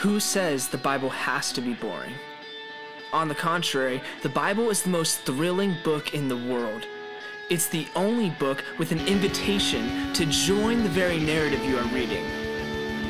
Who 0.00 0.18
says 0.18 0.68
the 0.68 0.78
Bible 0.78 1.10
has 1.10 1.52
to 1.52 1.60
be 1.60 1.74
boring? 1.74 2.14
On 3.12 3.28
the 3.28 3.34
contrary, 3.34 4.00
the 4.22 4.30
Bible 4.30 4.70
is 4.70 4.82
the 4.82 4.88
most 4.88 5.20
thrilling 5.26 5.76
book 5.84 6.14
in 6.14 6.26
the 6.26 6.38
world. 6.38 6.86
It's 7.50 7.66
the 7.66 7.86
only 7.94 8.30
book 8.30 8.64
with 8.78 8.92
an 8.92 9.06
invitation 9.06 10.10
to 10.14 10.24
join 10.24 10.82
the 10.82 10.88
very 10.88 11.20
narrative 11.20 11.62
you 11.66 11.76
are 11.76 11.84
reading. 11.88 12.24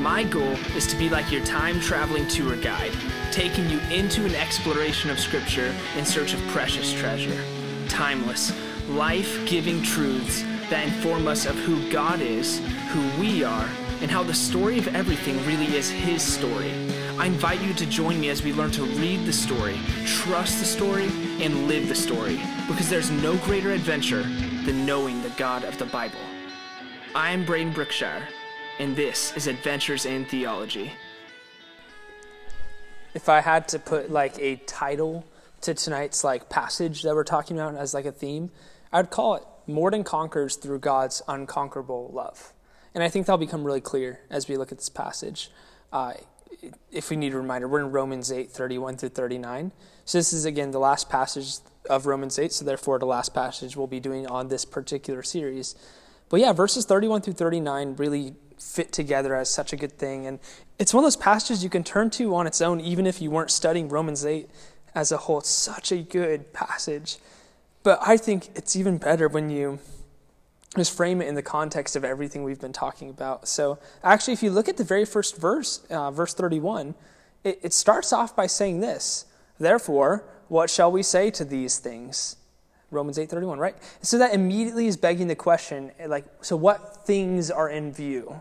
My 0.03 0.25
goal 0.25 0.57
is 0.75 0.89
to 0.89 0.97
be 0.97 1.09
like 1.09 1.31
your 1.31 1.45
time 1.45 1.79
traveling 1.79 2.27
tour 2.27 2.57
guide, 2.57 2.91
taking 3.31 3.71
you 3.71 3.79
into 3.93 4.25
an 4.25 4.35
exploration 4.35 5.11
of 5.11 5.21
Scripture 5.21 5.73
in 5.97 6.05
search 6.05 6.35
of 6.35 6.45
precious 6.49 6.93
treasure. 6.93 7.41
Timeless, 7.89 8.53
life 8.89 9.47
giving 9.47 9.81
truths 9.81 10.43
that 10.71 10.89
inform 10.89 11.29
us 11.29 11.47
of 11.47 11.55
who 11.55 11.89
God 11.93 12.21
is, 12.21 12.59
who 12.89 13.21
we 13.21 13.45
are, 13.45 13.69
and 14.01 14.11
how 14.11 14.23
the 14.23 14.35
story 14.35 14.79
of 14.79 14.89
everything 14.95 15.37
really 15.47 15.77
is 15.77 15.91
His 15.91 16.23
story. 16.23 16.73
I 17.19 17.27
invite 17.27 17.61
you 17.61 17.75
to 17.75 17.87
join 17.87 18.19
me 18.21 18.31
as 18.31 18.43
we 18.43 18.53
learn 18.53 18.71
to 18.73 18.85
read 18.85 19.27
the 19.27 19.33
story, 19.33 19.79
trust 20.07 20.59
the 20.59 20.65
story, 20.65 21.05
and 21.41 21.69
live 21.69 21.89
the 21.89 21.95
story, 21.95 22.41
because 22.67 22.89
there's 22.89 23.11
no 23.11 23.37
greater 23.39 23.73
adventure 23.73 24.23
than 24.65 24.87
knowing 24.87 25.23
the 25.23 25.31
God 25.31 25.65
of 25.65 25.77
the 25.79 25.85
Bible. 25.87 26.19
I'm 27.15 27.45
Braden 27.45 27.73
Brookshire, 27.73 28.23
and 28.79 28.97
this 28.97 29.37
is 29.37 29.47
Adventures 29.47 30.07
in 30.07 30.25
Theology. 30.25 30.93
If 33.13 33.29
I 33.29 33.41
had 33.41 33.69
to 33.69 33.79
put 33.79 34.11
like 34.11 34.39
a 34.39 34.57
title 34.57 35.27
to 35.63 35.75
tonight's 35.75 36.25
like 36.25 36.49
passage 36.49 37.03
that 37.03 37.15
we're 37.15 37.25
talking 37.25 37.59
about 37.59 37.75
as 37.75 37.93
like 37.93 38.07
a 38.07 38.13
theme, 38.13 38.51
I'd 38.93 39.11
call 39.11 39.35
it 39.35 39.43
More 39.67 39.91
Than 39.91 40.05
Conquers 40.05 40.57
Through 40.57 40.79
God's 40.79 41.21
Unconquerable 41.29 42.11
Love. 42.15 42.53
And 42.95 43.05
I 43.05 43.09
think 43.09 43.27
that'll 43.27 43.39
become 43.39 43.65
really 43.65 43.81
clear 43.81 44.21
as 44.31 44.49
we 44.49 44.57
look 44.57 44.73
at 44.73 44.79
this 44.79 44.89
passage. 44.89 45.51
Uh, 45.93 46.15
if 46.91 47.11
we 47.11 47.17
need 47.17 47.33
a 47.33 47.37
reminder, 47.37 47.69
we're 47.69 47.81
in 47.81 47.91
Romans 47.91 48.31
8, 48.31 48.51
31 48.51 48.97
through 48.97 49.11
39. 49.11 49.73
So 50.05 50.19
this 50.19 50.33
is, 50.33 50.45
again, 50.45 50.73
the 50.73 50.81
last 50.81 51.09
passage 51.09 51.59
of 51.89 52.07
Romans 52.07 52.39
8, 52.39 52.53
so 52.53 52.65
therefore 52.65 52.99
the 52.99 53.07
last 53.07 53.33
passage 53.33 53.77
we'll 53.77 53.87
be 53.87 54.01
doing 54.01 54.27
on 54.27 54.49
this 54.49 54.65
particular 54.65 55.23
series. 55.23 55.75
But 56.29 56.41
yeah, 56.41 56.53
verses 56.53 56.85
31 56.85 57.23
through 57.23 57.35
39 57.35 57.97
really 57.97 58.35
fit 58.59 58.93
together 58.93 59.35
as 59.35 59.51
such 59.51 59.73
a 59.73 59.77
good 59.77 59.93
thing. 59.93 60.27
And 60.27 60.39
it's 60.79 60.93
one 60.93 61.03
of 61.03 61.07
those 61.07 61.17
passages 61.17 61.65
you 61.65 61.71
can 61.71 61.83
turn 61.85 62.11
to 62.11 62.35
on 62.35 62.47
its 62.47 62.61
own, 62.61 62.81
even 62.81 63.07
if 63.07 63.23
you 63.23 63.31
weren't 63.31 63.51
studying 63.51 63.89
Romans 63.89 64.25
8 64.25 64.49
as 64.95 65.13
a 65.13 65.17
whole. 65.17 65.39
It's 65.39 65.49
such 65.49 65.93
a 65.93 65.99
good 65.99 66.53
passage. 66.53 67.19
But 67.83 67.99
I 68.03 68.17
think 68.17 68.51
it's 68.55 68.77
even 68.77 68.99
better 68.99 69.29
when 69.29 69.51
you 69.51 69.79
just 70.77 70.97
frame 70.97 71.21
it 71.21 71.27
in 71.27 71.35
the 71.35 71.43
context 71.43 71.97
of 71.97 72.05
everything 72.05 72.45
we've 72.45 72.61
been 72.61 72.73
talking 72.73 73.11
about. 73.11 73.49
So, 73.49 73.79
actually, 74.05 74.35
if 74.35 74.43
you 74.43 74.51
look 74.51 74.69
at 74.69 74.77
the 74.77 74.85
very 74.85 75.05
first 75.05 75.37
verse, 75.37 75.85
uh, 75.91 76.11
verse 76.11 76.33
31, 76.35 76.95
it, 77.43 77.59
it 77.63 77.73
starts 77.73 78.13
off 78.13 78.37
by 78.37 78.47
saying 78.47 78.81
this 78.81 79.27
Therefore, 79.59 80.25
what 80.49 80.71
shall 80.71 80.91
we 80.91 81.03
say 81.03 81.31
to 81.33 81.45
these 81.45 81.79
things? 81.79 82.37
Romans 82.91 83.19
8:31, 83.19 83.59
right? 83.59 83.77
So 84.03 84.19
that 84.19 84.35
immediately 84.35 84.87
is 84.87 84.97
begging 84.97 85.29
the 85.29 85.37
question 85.37 85.93
like 86.07 86.25
so 86.41 86.57
what 86.57 87.07
things 87.07 87.51
are 87.51 87.69
in 87.69 87.93
view? 87.93 88.41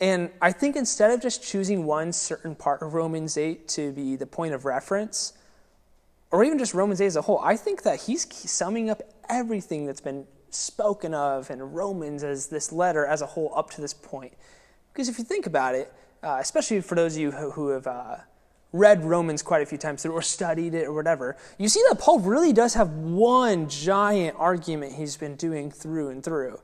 And 0.00 0.30
I 0.40 0.50
think 0.52 0.74
instead 0.74 1.12
of 1.12 1.20
just 1.20 1.44
choosing 1.44 1.84
one 1.84 2.12
certain 2.12 2.56
part 2.56 2.82
of 2.82 2.94
Romans 2.94 3.36
8 3.36 3.68
to 3.68 3.92
be 3.92 4.16
the 4.16 4.26
point 4.26 4.52
of 4.52 4.64
reference, 4.64 5.34
or 6.32 6.42
even 6.42 6.58
just 6.58 6.74
Romans 6.74 7.00
8 7.00 7.06
as 7.06 7.16
a 7.16 7.22
whole, 7.22 7.38
I 7.38 7.56
think 7.56 7.82
that 7.82 8.00
he's 8.00 8.26
summing 8.50 8.90
up 8.90 9.02
everything 9.28 9.86
that's 9.86 10.00
been 10.00 10.26
spoken 10.54 11.14
of 11.14 11.50
in 11.50 11.62
Romans 11.62 12.22
as 12.22 12.46
this 12.46 12.72
letter 12.72 13.06
as 13.06 13.22
a 13.22 13.26
whole 13.26 13.52
up 13.54 13.70
to 13.70 13.80
this 13.80 13.94
point. 13.94 14.32
Because 14.92 15.08
if 15.08 15.18
you 15.18 15.24
think 15.24 15.46
about 15.46 15.74
it, 15.74 15.92
uh, 16.22 16.38
especially 16.40 16.80
for 16.80 16.94
those 16.94 17.16
of 17.16 17.22
you 17.22 17.30
who, 17.30 17.50
who 17.50 17.68
have 17.68 17.86
uh, 17.86 18.16
read 18.72 19.04
Romans 19.04 19.42
quite 19.42 19.62
a 19.62 19.66
few 19.66 19.78
times 19.78 20.04
or 20.06 20.22
studied 20.22 20.74
it 20.74 20.86
or 20.86 20.92
whatever, 20.92 21.36
you 21.58 21.68
see 21.68 21.82
that 21.88 21.98
Paul 21.98 22.20
really 22.20 22.52
does 22.52 22.74
have 22.74 22.90
one 22.90 23.68
giant 23.68 24.36
argument 24.38 24.94
he's 24.94 25.16
been 25.16 25.36
doing 25.36 25.70
through 25.70 26.10
and 26.10 26.22
through. 26.22 26.58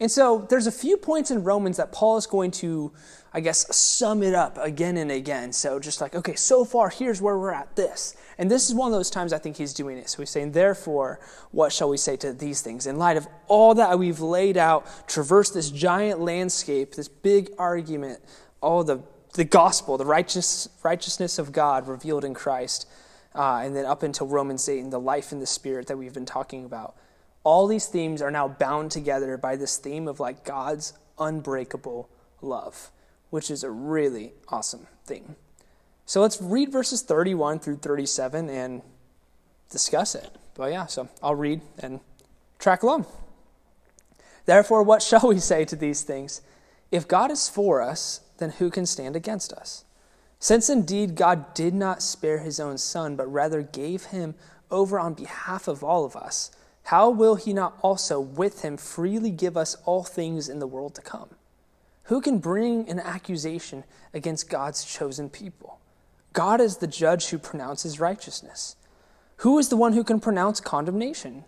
And 0.00 0.10
so 0.10 0.46
there's 0.48 0.66
a 0.66 0.72
few 0.72 0.96
points 0.96 1.30
in 1.30 1.44
Romans 1.44 1.76
that 1.76 1.92
Paul 1.92 2.16
is 2.16 2.26
going 2.26 2.52
to, 2.52 2.90
I 3.34 3.40
guess, 3.40 3.76
sum 3.76 4.22
it 4.22 4.34
up 4.34 4.56
again 4.58 4.96
and 4.96 5.10
again. 5.10 5.52
So 5.52 5.78
just 5.78 6.00
like, 6.00 6.14
okay, 6.14 6.34
so 6.34 6.64
far, 6.64 6.88
here's 6.88 7.20
where 7.20 7.38
we're 7.38 7.52
at 7.52 7.76
this. 7.76 8.16
And 8.38 8.50
this 8.50 8.66
is 8.70 8.74
one 8.74 8.90
of 8.90 8.98
those 8.98 9.10
times 9.10 9.34
I 9.34 9.38
think 9.38 9.58
he's 9.58 9.74
doing 9.74 9.98
it. 9.98 10.08
So 10.08 10.22
he's 10.22 10.30
saying, 10.30 10.52
therefore, 10.52 11.20
what 11.50 11.70
shall 11.70 11.90
we 11.90 11.98
say 11.98 12.16
to 12.16 12.32
these 12.32 12.62
things? 12.62 12.86
In 12.86 12.96
light 12.96 13.18
of 13.18 13.28
all 13.46 13.74
that 13.74 13.98
we've 13.98 14.20
laid 14.20 14.56
out, 14.56 14.86
traversed 15.06 15.52
this 15.52 15.70
giant 15.70 16.18
landscape, 16.18 16.94
this 16.94 17.08
big 17.08 17.50
argument, 17.58 18.20
all 18.62 18.82
the, 18.82 19.02
the 19.34 19.44
gospel, 19.44 19.98
the 19.98 20.06
righteous, 20.06 20.70
righteousness 20.82 21.38
of 21.38 21.52
God 21.52 21.86
revealed 21.86 22.24
in 22.24 22.32
Christ, 22.32 22.88
uh, 23.34 23.60
and 23.62 23.76
then 23.76 23.84
up 23.84 24.02
until 24.02 24.26
Romans 24.26 24.66
8 24.66 24.80
and 24.80 24.92
the 24.92 24.98
life 24.98 25.30
in 25.30 25.40
the 25.40 25.46
Spirit 25.46 25.88
that 25.88 25.98
we've 25.98 26.14
been 26.14 26.24
talking 26.24 26.64
about 26.64 26.96
all 27.44 27.66
these 27.66 27.86
themes 27.86 28.20
are 28.20 28.30
now 28.30 28.48
bound 28.48 28.90
together 28.90 29.36
by 29.36 29.56
this 29.56 29.76
theme 29.76 30.08
of 30.08 30.20
like 30.20 30.44
God's 30.44 30.92
unbreakable 31.18 32.08
love, 32.42 32.90
which 33.30 33.50
is 33.50 33.64
a 33.64 33.70
really 33.70 34.32
awesome 34.48 34.86
thing. 35.04 35.36
So 36.04 36.20
let's 36.20 36.40
read 36.40 36.72
verses 36.72 37.02
31 37.02 37.60
through 37.60 37.76
37 37.76 38.48
and 38.50 38.82
discuss 39.70 40.14
it. 40.14 40.30
But 40.54 40.72
yeah, 40.72 40.86
so 40.86 41.08
I'll 41.22 41.34
read 41.34 41.60
and 41.78 42.00
track 42.58 42.82
along. 42.82 43.06
Therefore, 44.44 44.82
what 44.82 45.02
shall 45.02 45.28
we 45.28 45.38
say 45.38 45.64
to 45.64 45.76
these 45.76 46.02
things? 46.02 46.42
If 46.90 47.06
God 47.06 47.30
is 47.30 47.48
for 47.48 47.80
us, 47.80 48.20
then 48.38 48.50
who 48.50 48.70
can 48.70 48.84
stand 48.84 49.14
against 49.14 49.52
us? 49.52 49.84
Since 50.40 50.68
indeed 50.68 51.14
God 51.14 51.54
did 51.54 51.74
not 51.74 52.02
spare 52.02 52.38
his 52.38 52.58
own 52.58 52.78
son, 52.78 53.14
but 53.14 53.30
rather 53.30 53.62
gave 53.62 54.06
him 54.06 54.34
over 54.70 54.98
on 54.98 55.14
behalf 55.14 55.68
of 55.68 55.84
all 55.84 56.04
of 56.04 56.16
us 56.16 56.50
how 56.84 57.10
will 57.10 57.36
he 57.36 57.52
not 57.52 57.78
also 57.82 58.20
with 58.20 58.62
him 58.62 58.76
freely 58.76 59.30
give 59.30 59.56
us 59.56 59.76
all 59.84 60.02
things 60.02 60.48
in 60.48 60.58
the 60.58 60.66
world 60.66 60.94
to 60.96 61.02
come? 61.02 61.30
Who 62.04 62.20
can 62.20 62.38
bring 62.38 62.88
an 62.88 62.98
accusation 62.98 63.84
against 64.12 64.50
God's 64.50 64.84
chosen 64.84 65.30
people? 65.30 65.78
God 66.32 66.60
is 66.60 66.78
the 66.78 66.86
judge 66.86 67.28
who 67.28 67.38
pronounces 67.38 68.00
righteousness. 68.00 68.76
Who 69.38 69.58
is 69.58 69.68
the 69.68 69.76
one 69.76 69.92
who 69.92 70.04
can 70.04 70.20
pronounce 70.20 70.60
condemnation? 70.60 71.44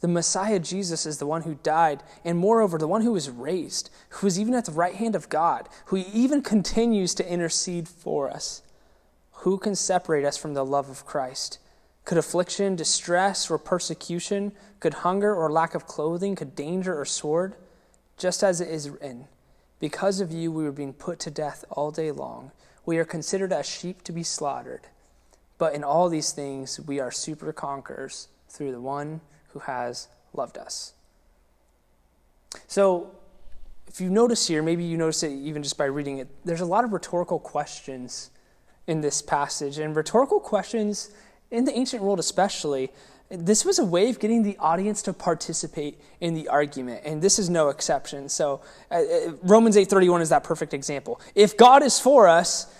The 0.00 0.08
Messiah 0.08 0.58
Jesus 0.58 1.04
is 1.04 1.18
the 1.18 1.26
one 1.26 1.42
who 1.42 1.58
died, 1.62 2.02
and 2.24 2.38
moreover, 2.38 2.78
the 2.78 2.88
one 2.88 3.02
who 3.02 3.12
was 3.12 3.28
raised, 3.28 3.90
who 4.08 4.26
is 4.26 4.40
even 4.40 4.54
at 4.54 4.64
the 4.64 4.72
right 4.72 4.94
hand 4.94 5.14
of 5.14 5.28
God, 5.28 5.68
who 5.86 5.98
even 6.12 6.42
continues 6.42 7.14
to 7.14 7.30
intercede 7.30 7.86
for 7.86 8.30
us. 8.30 8.62
Who 9.32 9.58
can 9.58 9.74
separate 9.74 10.24
us 10.24 10.36
from 10.36 10.54
the 10.54 10.64
love 10.64 10.88
of 10.88 11.06
Christ? 11.06 11.58
Could 12.04 12.18
affliction, 12.18 12.76
distress, 12.76 13.50
or 13.50 13.58
persecution, 13.58 14.52
could 14.80 14.94
hunger 14.94 15.34
or 15.34 15.50
lack 15.50 15.74
of 15.74 15.86
clothing, 15.86 16.34
could 16.34 16.54
danger 16.56 16.98
or 16.98 17.04
sword? 17.04 17.54
Just 18.16 18.42
as 18.42 18.60
it 18.60 18.68
is 18.68 18.90
written, 18.90 19.26
Because 19.78 20.20
of 20.20 20.32
you 20.32 20.50
we 20.50 20.64
were 20.64 20.72
being 20.72 20.92
put 20.92 21.18
to 21.20 21.30
death 21.30 21.64
all 21.70 21.90
day 21.90 22.10
long. 22.10 22.52
We 22.84 22.98
are 22.98 23.04
considered 23.04 23.52
as 23.52 23.66
sheep 23.66 24.02
to 24.04 24.12
be 24.12 24.22
slaughtered. 24.22 24.88
But 25.58 25.74
in 25.74 25.84
all 25.84 26.08
these 26.08 26.32
things 26.32 26.80
we 26.80 27.00
are 27.00 27.10
super 27.10 27.52
conquerors 27.52 28.28
through 28.48 28.72
the 28.72 28.80
one 28.80 29.20
who 29.48 29.60
has 29.60 30.08
loved 30.32 30.58
us. 30.58 30.94
So, 32.66 33.12
if 33.86 34.00
you 34.00 34.08
notice 34.08 34.46
here, 34.46 34.62
maybe 34.62 34.84
you 34.84 34.96
notice 34.96 35.22
it 35.22 35.32
even 35.32 35.62
just 35.62 35.76
by 35.76 35.84
reading 35.84 36.18
it, 36.18 36.28
there's 36.44 36.60
a 36.60 36.66
lot 36.66 36.84
of 36.84 36.92
rhetorical 36.92 37.38
questions 37.38 38.30
in 38.86 39.00
this 39.00 39.20
passage. 39.20 39.78
And 39.78 39.96
rhetorical 39.96 40.40
questions 40.40 41.10
in 41.50 41.64
the 41.64 41.76
ancient 41.76 42.02
world 42.02 42.18
especially, 42.18 42.90
this 43.30 43.64
was 43.64 43.78
a 43.78 43.84
way 43.84 44.10
of 44.10 44.18
getting 44.18 44.42
the 44.42 44.56
audience 44.58 45.02
to 45.02 45.12
participate 45.12 46.00
in 46.20 46.34
the 46.34 46.48
argument 46.48 47.02
and 47.04 47.22
this 47.22 47.38
is 47.38 47.48
no 47.48 47.68
exception. 47.68 48.28
So 48.28 48.60
uh, 48.90 48.94
uh 48.94 49.32
romans 49.42 49.76
8.31 49.76 50.20
is 50.20 50.28
that 50.30 50.42
perfect 50.42 50.74
example. 50.74 51.20
If 51.34 51.56
god 51.56 51.82
is 51.82 52.00
for 52.00 52.26
us 52.26 52.72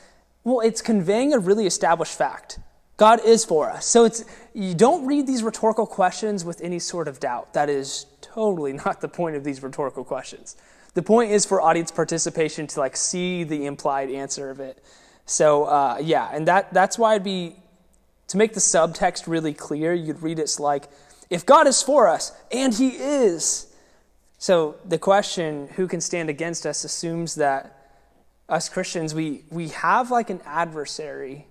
well 0.43 0.61
it's 0.61 0.83
conveying 0.83 1.33
a 1.33 1.39
really 1.39 1.67
established 1.67 2.17
fact. 2.17 2.59
God 2.97 3.21
is 3.25 3.45
for 3.45 3.71
us. 3.71 3.87
So 3.87 4.05
it's 4.05 4.25
you 4.53 4.75
don't 4.75 5.07
read 5.07 5.27
these 5.27 5.43
rhetorical 5.43 5.87
questions 5.87 6.45
with 6.45 6.61
any 6.61 6.81
sort 6.81 7.07
of 7.07 7.21
doubt. 7.21 7.55
That 7.55 7.71
is 7.71 8.07
totally 8.21 8.73
not 8.85 9.01
the 9.01 9.09
point 9.09 9.37
of 9.37 9.45
these 9.45 9.63
rhetorical 9.63 10.05
questions. 10.05 10.57
The 10.95 11.03
point 11.03 11.31
is 11.31 11.47
for 11.47 11.61
audience 11.63 11.93
participation 11.93 12.67
to 12.67 12.81
like 12.81 12.97
see 12.97 13.45
the 13.45 13.67
implied 13.67 14.11
answer 14.11 14.51
of 14.51 14.59
it. 14.59 14.83
So 15.27 15.65
uh, 15.65 15.99
yeah 16.03 16.29
and 16.33 16.49
that 16.49 16.75
that's 16.75 16.99
why 16.99 17.15
i'd 17.15 17.23
be 17.23 17.55
to 18.31 18.37
make 18.37 18.55
the 18.55 18.61
subtext 18.61 19.27
really 19.27 19.53
clear, 19.53 19.93
you'd 19.93 20.23
read 20.23 20.39
it's 20.39 20.61
like, 20.61 20.89
if 21.31 21.45
God 21.45 21.67
is 21.67 21.83
for 21.83 22.07
us, 22.07 22.33
and 22.53 22.73
He 22.73 22.91
is. 22.91 23.67
So 24.39 24.77
the 24.85 24.99
question, 24.99 25.69
who 25.75 25.89
can 25.89 26.01
stand 26.01 26.31
against 26.31 26.65
us, 26.65 26.85
assumes 26.85 27.35
that 27.35 27.77
us 28.49 28.69
Christians, 28.69 29.15
we, 29.15 29.45
we 29.51 29.69
have 29.69 30.13
like 30.13 30.31
an 30.31 30.41
adversary. 30.47 31.49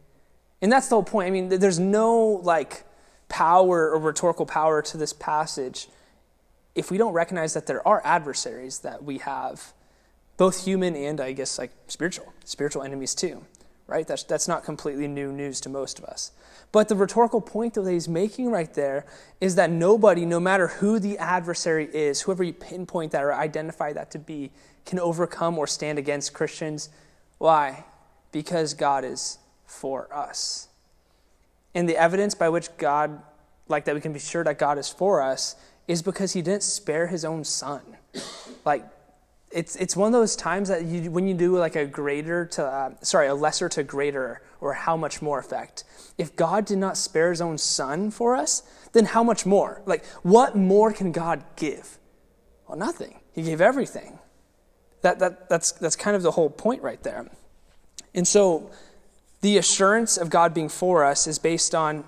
And 0.61 0.71
that's 0.71 0.87
the 0.87 0.95
whole 0.95 1.03
point. 1.03 1.27
I 1.27 1.31
mean, 1.31 1.49
there's 1.49 1.79
no 1.79 2.17
like 2.43 2.85
power 3.27 3.91
or 3.91 3.99
rhetorical 3.99 4.45
power 4.45 4.81
to 4.81 4.97
this 4.97 5.11
passage 5.11 5.89
if 6.75 6.89
we 6.89 6.97
don't 6.97 7.13
recognize 7.13 7.53
that 7.55 7.67
there 7.67 7.85
are 7.85 8.01
adversaries 8.05 8.79
that 8.79 9.03
we 9.03 9.17
have, 9.17 9.73
both 10.37 10.63
human 10.63 10.95
and 10.95 11.19
I 11.19 11.33
guess 11.33 11.59
like 11.59 11.71
spiritual, 11.87 12.31
spiritual 12.45 12.83
enemies 12.83 13.13
too. 13.13 13.43
Right? 13.89 14.07
That's, 14.07 14.23
that's 14.23 14.47
not 14.47 14.63
completely 14.63 15.07
new 15.07 15.31
news 15.31 15.59
to 15.61 15.69
most 15.69 15.99
of 15.99 16.05
us. 16.05 16.31
But 16.71 16.87
the 16.87 16.95
rhetorical 16.95 17.41
point 17.41 17.73
that 17.73 17.89
he's 17.89 18.07
making 18.07 18.51
right 18.51 18.71
there 18.73 19.05
is 19.41 19.55
that 19.55 19.71
nobody, 19.71 20.25
no 20.25 20.39
matter 20.39 20.67
who 20.67 20.99
the 20.99 21.17
adversary 21.17 21.89
is, 21.91 22.21
whoever 22.21 22.43
you 22.43 22.53
pinpoint 22.53 23.11
that 23.13 23.23
or 23.23 23.33
identify 23.33 23.93
that 23.93 24.11
to 24.11 24.19
be, 24.19 24.51
can 24.85 24.99
overcome 24.99 25.57
or 25.57 25.67
stand 25.67 25.97
against 25.97 26.33
Christians. 26.33 26.89
Why? 27.37 27.85
Because 28.31 28.73
God 28.73 29.03
is 29.03 29.39
for 29.65 30.13
us. 30.13 30.67
And 31.73 31.87
the 31.87 31.97
evidence 31.97 32.35
by 32.35 32.49
which 32.49 32.75
God, 32.77 33.21
like 33.67 33.85
that 33.85 33.95
we 33.95 34.01
can 34.01 34.13
be 34.13 34.19
sure 34.19 34.43
that 34.43 34.59
God 34.59 34.77
is 34.77 34.89
for 34.89 35.21
us, 35.21 35.55
is 35.87 36.01
because 36.01 36.33
he 36.33 36.41
didn't 36.41 36.63
spare 36.63 37.07
his 37.07 37.25
own 37.25 37.43
son. 37.43 37.81
Like, 38.65 38.85
it's, 39.51 39.75
it's 39.77 39.95
one 39.95 40.07
of 40.07 40.13
those 40.13 40.35
times 40.35 40.69
that 40.69 40.85
you, 40.85 41.09
when 41.09 41.27
you 41.27 41.33
do 41.33 41.57
like 41.57 41.75
a 41.75 41.85
greater 41.85 42.45
to, 42.47 42.63
uh, 42.63 42.91
sorry, 43.01 43.27
a 43.27 43.33
lesser 43.33 43.67
to 43.69 43.83
greater 43.83 44.41
or 44.61 44.73
how 44.73 44.95
much 44.95 45.21
more 45.21 45.39
effect. 45.39 45.83
If 46.17 46.35
God 46.35 46.65
did 46.65 46.77
not 46.77 46.97
spare 46.97 47.29
his 47.29 47.41
own 47.41 47.57
son 47.57 48.11
for 48.11 48.35
us, 48.35 48.63
then 48.93 49.05
how 49.05 49.23
much 49.23 49.45
more? 49.45 49.81
Like, 49.85 50.05
what 50.21 50.55
more 50.55 50.91
can 50.93 51.11
God 51.11 51.43
give? 51.55 51.97
Well, 52.67 52.77
nothing. 52.77 53.19
He 53.33 53.41
gave 53.41 53.61
everything. 53.61 54.19
That, 55.01 55.19
that, 55.19 55.49
that's, 55.49 55.71
that's 55.71 55.95
kind 55.95 56.15
of 56.15 56.21
the 56.21 56.31
whole 56.31 56.49
point 56.49 56.83
right 56.83 57.01
there. 57.01 57.27
And 58.13 58.27
so 58.27 58.69
the 59.41 59.57
assurance 59.57 60.17
of 60.17 60.29
God 60.29 60.53
being 60.53 60.69
for 60.69 61.05
us 61.05 61.25
is 61.25 61.39
based 61.39 61.73
on 61.73 62.03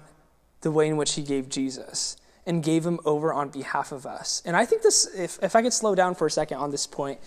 the 0.62 0.72
way 0.72 0.88
in 0.88 0.98
which 0.98 1.14
he 1.14 1.24
gave 1.24 1.50
Jesus 1.50 2.18
and 2.46 2.64
gave 2.64 2.86
him 2.86 3.00
over 3.06 3.34
on 3.34 3.50
behalf 3.50 3.92
of 3.92 4.06
us. 4.06 4.42
And 4.46 4.56
I 4.56 4.66
think 4.66 4.82
this, 4.82 5.06
if, 5.16 5.38
if 5.42 5.56
I 5.56 5.62
could 5.62 5.74
slow 5.74 5.96
down 5.96 6.16
for 6.16 6.28
a 6.28 6.32
second 6.32 6.58
on 6.58 6.72
this 6.72 6.88
point, 6.88 7.20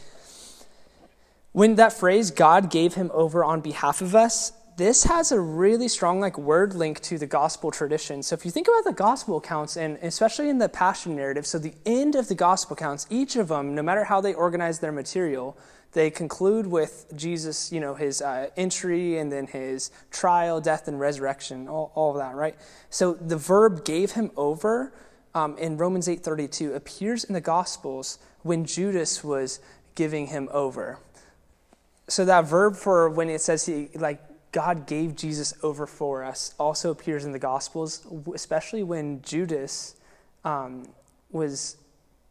when 1.53 1.77
that 1.77 1.93
phrase, 1.93 2.31
God 2.31 2.71
gave 2.71 2.95
him 2.95 3.11
over 3.15 3.45
on 3.45 3.61
behalf 3.61 4.01
of 4.01 4.15
us, 4.15 4.53
this 4.76 5.05
has 5.05 5.31
a 5.31 5.38
really 5.38 5.87
strong 5.88 6.21
like 6.21 6.37
word 6.37 6.75
link 6.75 7.00
to 7.03 7.19
the 7.19 7.26
gospel 7.26 7.71
tradition. 7.71 8.23
So 8.23 8.35
if 8.35 8.44
you 8.44 8.50
think 8.50 8.67
about 8.67 8.85
the 8.85 8.93
gospel 8.93 9.37
accounts, 9.37 9.76
and 9.76 9.99
especially 10.03 10.49
in 10.49 10.59
the 10.59 10.69
passion 10.69 11.15
narrative, 11.15 11.47
so 11.47 11.59
the 11.59 11.75
end 11.87 12.15
of 12.17 12.29
the 12.29 12.35
gospel 12.35 12.75
accounts, 12.75 13.06
each 13.09 13.37
of 13.37 13.49
them, 13.49 13.75
no 13.75 13.82
matter 13.82 14.05
how 14.05 14.21
they 14.21 14.35
organize 14.35 14.81
their 14.81 14.91
material, 14.91 15.56
they 15.93 16.11
conclude 16.11 16.67
with 16.67 17.06
Jesus, 17.15 17.71
you 17.71 17.79
know, 17.79 17.94
his 17.94 18.21
uh, 18.21 18.50
entry 18.56 19.19
and 19.19 19.31
then 19.31 19.47
his 19.47 19.93
trial, 20.11 20.61
death, 20.61 20.88
and 20.88 20.99
resurrection, 20.99 21.69
all, 21.69 21.93
all 21.94 22.11
of 22.11 22.17
that, 22.17 22.35
right? 22.35 22.56
So 22.91 23.15
the 23.15 23.37
verb 23.37 23.85
gave 23.85 24.12
him 24.12 24.32
over 24.37 24.93
um, 25.37 25.56
in 25.59 25.77
Romans 25.77 26.09
8.32 26.09 26.75
appears 26.75 27.25
in 27.25 27.35
the 27.35 27.41
Gospels 27.41 28.19
when 28.43 28.65
Judas 28.65 29.23
was 29.23 29.61
giving 29.94 30.29
him 30.29 30.49
over. 30.53 30.99
So 32.09 32.25
that 32.25 32.47
verb 32.47 32.77
for 32.77 33.09
when 33.09 33.31
it 33.31 33.41
says 33.41 33.67
he, 33.67 33.88
like, 33.94 34.20
God 34.55 34.87
gave 34.87 35.17
Jesus 35.17 35.53
over 35.65 35.85
for 35.85 36.23
us 36.23 36.55
also 36.61 36.93
appears 36.93 37.25
in 37.25 37.33
the 37.33 37.41
Gospels, 37.41 38.06
especially 38.33 38.85
when 38.85 39.21
Judas 39.21 39.97
um, 40.45 40.89
was 41.33 41.77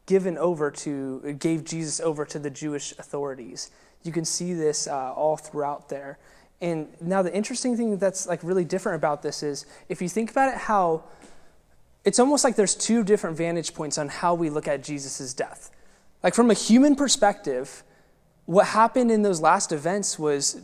given 0.06 0.38
over 0.38 0.72
to, 0.72 1.34
gave 1.38 1.66
Jesus 1.66 2.00
over 2.00 2.24
to 2.24 2.40
the 2.40 2.50
Jewish 2.50 2.94
authorities. 2.98 3.72
You 4.04 4.14
can 4.14 4.24
see 4.24 4.54
this 4.54 4.88
uh, 4.88 5.12
all 5.12 5.36
throughout 5.36 5.90
there. 5.90 6.18
And 6.62 6.88
now 7.02 7.24
the 7.24 7.36
interesting 7.36 7.75
thing 7.75 7.98
that's 7.98 8.25
like 8.25 8.42
really 8.42 8.64
different 8.64 8.96
about 8.96 9.22
this 9.22 9.44
is 9.44 9.66
if 9.90 10.02
you 10.02 10.08
think 10.08 10.31
about 10.31 10.48
it, 10.48 10.58
how 10.58 11.04
it's 12.06 12.20
almost 12.20 12.46
like 12.46 12.56
there's 12.56 12.74
two 12.74 13.04
different 13.04 13.36
vantage 13.36 13.74
points 13.74 13.98
on 13.98 14.08
how 14.08 14.34
we 14.34 14.50
look 14.50 14.70
at 14.70 14.81
Jesus' 14.81 15.34
death. 15.34 15.72
Like 16.24 16.36
from 16.36 16.50
a 16.50 16.54
human 16.54 16.96
perspective, 16.96 17.84
what 18.46 18.68
happened 18.68 19.12
in 19.12 19.24
those 19.24 19.42
last 19.42 19.74
events 19.74 20.18
was 20.18 20.62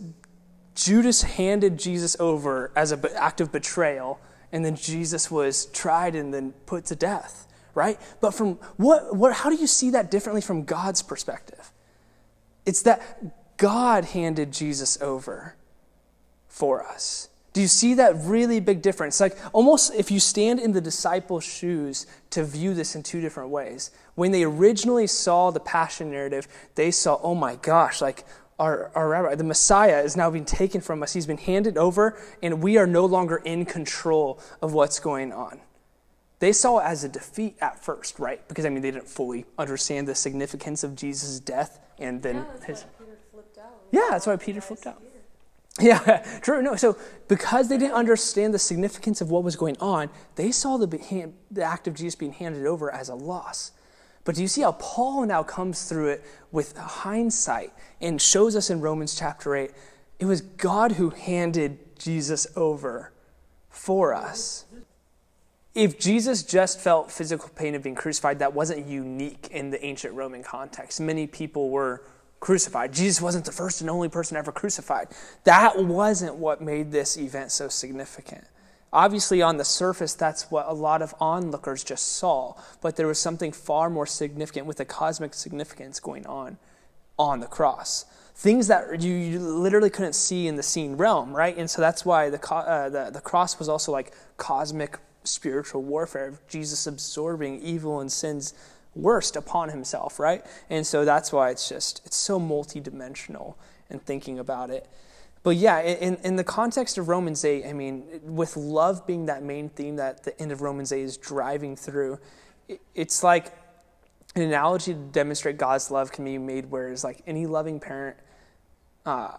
Judas 0.79 1.23
handed 1.23 1.77
Jesus 1.77 2.15
over 2.19 2.71
as 2.75 2.91
an 2.91 3.03
act 3.15 3.41
of 3.41 3.51
betrayal, 3.51 4.19
and 4.51 4.63
then 4.63 4.75
Jesus 4.75 5.29
was 5.29 5.65
tried 5.67 6.15
and 6.15 6.33
then 6.33 6.53
put 6.65 6.85
to 6.85 6.95
death 6.95 7.47
right? 7.79 7.99
But 8.19 8.31
from 8.31 8.55
what, 8.75 9.15
what, 9.15 9.33
how 9.33 9.49
do 9.49 9.55
you 9.55 9.67
see 9.67 9.91
that 9.91 10.11
differently 10.11 10.41
from 10.41 10.65
God's 10.65 11.01
perspective? 11.01 11.71
It's 12.65 12.81
that 12.81 13.57
God 13.57 14.05
handed 14.05 14.51
Jesus 14.51 15.01
over 15.01 15.55
for 16.47 16.85
us. 16.85 17.29
Do 17.53 17.61
you 17.61 17.67
see 17.67 17.93
that 17.95 18.15
really 18.17 18.59
big 18.59 18.81
difference? 18.81 19.19
Like 19.19 19.37
almost 19.53 19.93
if 19.95 20.11
you 20.11 20.19
stand 20.19 20.59
in 20.59 20.73
the 20.73 20.81
disciples' 20.81 21.45
shoes 21.45 22.05
to 22.31 22.43
view 22.43 22.73
this 22.73 22.95
in 22.95 23.03
two 23.03 23.21
different 23.21 23.49
ways. 23.49 23.91
When 24.15 24.31
they 24.31 24.43
originally 24.43 25.07
saw 25.07 25.49
the 25.49 25.59
passion 25.59 26.11
narrative, 26.11 26.47
they 26.75 26.91
saw, 26.91 27.17
oh 27.23 27.33
my 27.33 27.55
gosh, 27.55 28.01
like 28.01 28.25
our, 28.59 28.91
our 28.93 29.09
rabbi, 29.09 29.35
the 29.35 29.43
Messiah 29.43 30.01
is 30.01 30.17
now 30.17 30.29
being 30.29 30.45
taken 30.45 30.81
from 30.81 31.01
us. 31.01 31.13
He's 31.13 31.25
been 31.25 31.37
handed 31.37 31.77
over, 31.77 32.21
and 32.43 32.61
we 32.61 32.77
are 32.77 32.85
no 32.85 33.05
longer 33.05 33.37
in 33.37 33.65
control 33.65 34.39
of 34.61 34.73
what's 34.73 34.99
going 34.99 35.31
on. 35.31 35.61
They 36.39 36.53
saw 36.53 36.79
it 36.79 36.83
as 36.83 37.03
a 37.03 37.09
defeat 37.09 37.57
at 37.61 37.83
first, 37.83 38.19
right? 38.19 38.45
Because, 38.47 38.65
I 38.65 38.69
mean, 38.69 38.81
they 38.81 38.91
didn't 38.91 39.07
fully 39.07 39.45
understand 39.57 40.07
the 40.07 40.15
significance 40.15 40.83
of 40.83 40.95
Jesus' 40.95 41.39
death 41.39 41.79
and 41.97 42.21
then 42.21 42.35
yeah, 42.35 42.65
his. 42.65 42.85
Yeah, 43.91 44.07
that's 44.11 44.27
why 44.27 44.35
Peter 44.37 44.61
flipped 44.61 44.87
out. 44.87 45.01
Yeah, 45.79 46.25
true. 46.41 46.61
No, 46.61 46.75
so 46.75 46.97
because 47.27 47.69
they 47.69 47.77
didn't 47.77 47.93
understand 47.93 48.53
the 48.53 48.59
significance 48.59 49.21
of 49.21 49.31
what 49.31 49.43
was 49.43 49.55
going 49.55 49.77
on, 49.79 50.09
they 50.35 50.51
saw 50.51 50.77
the, 50.77 51.31
the 51.51 51.63
act 51.63 51.87
of 51.87 51.93
Jesus 51.93 52.15
being 52.15 52.33
handed 52.33 52.65
over 52.65 52.93
as 52.93 53.09
a 53.09 53.15
loss. 53.15 53.71
But 54.29 54.35
do 54.35 54.43
you 54.43 54.47
see 54.47 54.61
how 54.61 54.73
Paul 54.73 55.25
now 55.25 55.41
comes 55.41 55.89
through 55.89 56.09
it 56.09 56.23
with 56.51 56.77
hindsight 56.77 57.73
and 57.99 58.21
shows 58.21 58.55
us 58.55 58.69
in 58.69 58.79
Romans 58.79 59.15
chapter 59.17 59.55
8 59.55 59.71
it 60.19 60.25
was 60.25 60.41
God 60.41 60.91
who 60.91 61.09
handed 61.09 61.97
Jesus 61.97 62.45
over 62.55 63.11
for 63.71 64.13
us 64.13 64.65
if 65.73 65.97
Jesus 65.97 66.43
just 66.43 66.79
felt 66.79 67.11
physical 67.11 67.49
pain 67.55 67.73
of 67.73 67.81
being 67.81 67.95
crucified, 67.95 68.37
that 68.37 68.53
wasn't 68.53 68.85
unique 68.85 69.47
in 69.49 69.71
the 69.71 69.83
ancient 69.83 70.13
Roman 70.13 70.43
context. 70.43 71.01
Many 71.01 71.25
people 71.25 71.71
were 71.71 72.03
crucified. 72.39 72.93
Jesus 72.93 73.19
wasn't 73.23 73.45
the 73.45 73.51
first 73.51 73.81
and 73.81 73.89
only 73.89 74.09
person 74.09 74.37
ever 74.37 74.51
crucified. 74.51 75.07
That 75.45 75.83
wasn't 75.83 76.35
what 76.35 76.61
made 76.61 76.91
this 76.91 77.17
event 77.17 77.51
so 77.51 77.67
significant. 77.67 78.45
Obviously, 78.91 79.41
on 79.41 79.57
the 79.57 79.65
surface, 79.65 80.13
that's 80.13 80.49
what 80.49 80.65
a 80.67 80.73
lot 80.73 81.01
of 81.01 81.13
onlookers 81.19 81.83
just 81.83 82.13
saw, 82.13 82.55
but 82.81 82.95
there 82.95 83.05
was 83.05 83.19
something 83.19 83.51
far 83.51 83.89
more 83.89 84.07
significant 84.07 84.65
with 84.65 84.79
a 84.79 84.85
cosmic 84.85 85.33
significance 85.33 85.99
going 85.99 86.25
on 86.25 86.57
on 87.19 87.39
the 87.39 87.45
cross. 87.45 88.05
Things 88.33 88.67
that 88.67 89.01
you, 89.01 89.13
you 89.13 89.39
literally 89.39 89.89
couldn't 89.89 90.13
see 90.13 90.47
in 90.47 90.55
the 90.55 90.63
seen 90.63 90.95
realm, 90.95 91.35
right? 91.35 91.55
And 91.55 91.69
so 91.69 91.81
that's 91.81 92.05
why 92.05 92.29
the, 92.29 92.41
uh, 92.53 92.89
the, 92.89 93.11
the 93.11 93.21
cross 93.21 93.59
was 93.59 93.69
also 93.69 93.91
like 93.91 94.13
cosmic 94.37 94.97
spiritual 95.23 95.83
warfare 95.83 96.27
of 96.27 96.47
Jesus 96.47 96.87
absorbing 96.87 97.61
evil 97.61 97.99
and 97.99 98.11
sin's 98.11 98.53
worst 98.95 99.35
upon 99.35 99.69
himself, 99.69 100.19
right? 100.19 100.43
And 100.69 100.87
so 100.87 101.05
that's 101.05 101.31
why 101.31 101.49
it's 101.49 101.69
just, 101.69 102.01
it's 102.05 102.17
so 102.17 102.39
multidimensional 102.39 103.55
in 103.89 103.99
thinking 103.99 104.39
about 104.39 104.69
it. 104.69 104.87
But 105.41 105.55
yeah, 105.55 105.79
in, 105.79 106.15
in 106.23 106.35
the 106.35 106.43
context 106.43 106.97
of 106.97 107.07
Romans 107.07 107.45
8, 107.45 107.65
I 107.65 107.73
mean, 107.73 108.03
with 108.23 108.57
love 108.57 109.07
being 109.07 109.27
that 109.27 109.41
main 109.41 109.69
theme 109.69 109.95
that 109.95 110.23
the 110.23 110.39
end 110.41 110.51
of 110.51 110.61
Romans 110.61 110.91
8 110.91 111.01
is 111.01 111.17
driving 111.17 111.75
through, 111.75 112.19
it's 112.93 113.23
like 113.23 113.53
an 114.35 114.41
analogy 114.41 114.93
to 114.93 114.99
demonstrate 114.99 115.57
God's 115.57 115.91
love 115.91 116.11
can 116.11 116.25
be 116.25 116.37
made 116.37 116.69
where 116.69 116.89
it's 116.89 117.03
like 117.03 117.23
any 117.25 117.45
loving 117.45 117.79
parent, 117.79 118.17
uh, 119.05 119.37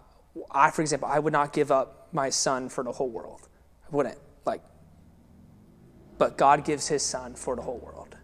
I, 0.49 0.71
for 0.71 0.81
example, 0.81 1.07
I 1.07 1.19
would 1.19 1.33
not 1.33 1.53
give 1.53 1.71
up 1.71 2.07
my 2.11 2.29
son 2.29 2.69
for 2.69 2.83
the 2.83 2.91
whole 2.91 3.09
world. 3.09 3.47
I 3.85 3.95
wouldn't. 3.95 4.17
Like, 4.45 4.61
but 6.17 6.37
God 6.37 6.65
gives 6.65 6.87
his 6.87 7.03
son 7.03 7.35
for 7.35 7.55
the 7.55 7.61
whole 7.61 7.79
world. 7.79 8.15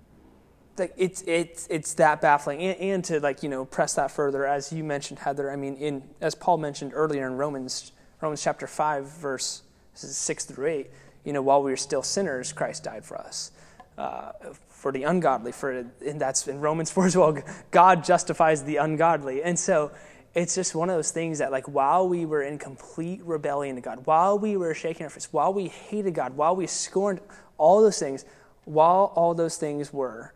Like 0.78 0.94
it's 0.96 1.24
it's 1.26 1.68
it's 1.70 1.94
that 1.96 2.22
baffling, 2.22 2.62
and, 2.62 2.80
and, 2.80 3.06
to 3.06 3.20
like 3.20 3.42
you 3.42 3.50
know 3.50 3.66
press 3.66 3.96
that 3.96 4.12
further, 4.12 4.46
as 4.46 4.72
you 4.72 4.84
mentioned, 4.84 5.20
Heather. 5.20 5.52
I 5.52 5.56
mean, 5.56 5.76
in 5.78 6.04
as 6.22 6.36
Paul 6.36 6.58
mentioned 6.58 6.92
earlier 6.94 7.26
in 7.26 7.38
Romans 7.38 7.92
Romans 8.22 8.44
chapter 8.44 8.68
five, 8.68 9.08
verse 9.08 9.64
six 9.94 10.46
through 10.46 10.68
eight. 10.68 10.92
You 11.24 11.34
know, 11.34 11.42
while 11.42 11.64
we 11.64 11.72
were 11.72 11.78
still 11.78 12.04
sinners, 12.04 12.54
Christ 12.54 12.84
died 12.84 13.04
for 13.04 13.18
us. 13.18 13.52
Uh, 13.98 14.32
for 14.70 14.92
the 14.92 15.04
ungodly, 15.04 15.52
for 15.52 15.72
and 16.06 16.22
that's 16.22 16.48
in 16.48 16.60
Romans 16.60 16.92
four 16.92 17.08
as 17.08 17.18
well. 17.18 17.38
God 17.72 18.04
justifies 18.04 18.64
the 18.64 18.78
ungodly, 18.78 19.42
and 19.42 19.58
so 19.58 19.92
it's 20.36 20.54
just 20.54 20.76
one 20.76 20.88
of 20.90 20.96
those 20.96 21.10
things 21.10 21.40
that 21.40 21.52
like 21.52 21.68
while 21.68 22.08
we 22.08 22.28
were 22.28 22.44
in 22.44 22.60
complete 22.60 23.22
rebellion 23.24 23.76
to 23.76 23.82
God, 23.82 24.06
while 24.06 24.38
we 24.38 24.56
were 24.56 24.76
shaking 24.76 25.06
our 25.06 25.10
fists, 25.10 25.34
while 25.34 25.52
we 25.52 25.68
hated 25.68 26.14
God, 26.14 26.38
while 26.38 26.56
we 26.56 26.68
scorned 26.68 27.20
all 27.58 27.82
those 27.82 27.98
things, 27.98 28.24
while 28.66 29.12
all 29.16 29.34
those 29.34 29.58
things 29.58 29.92
were, 29.92 30.34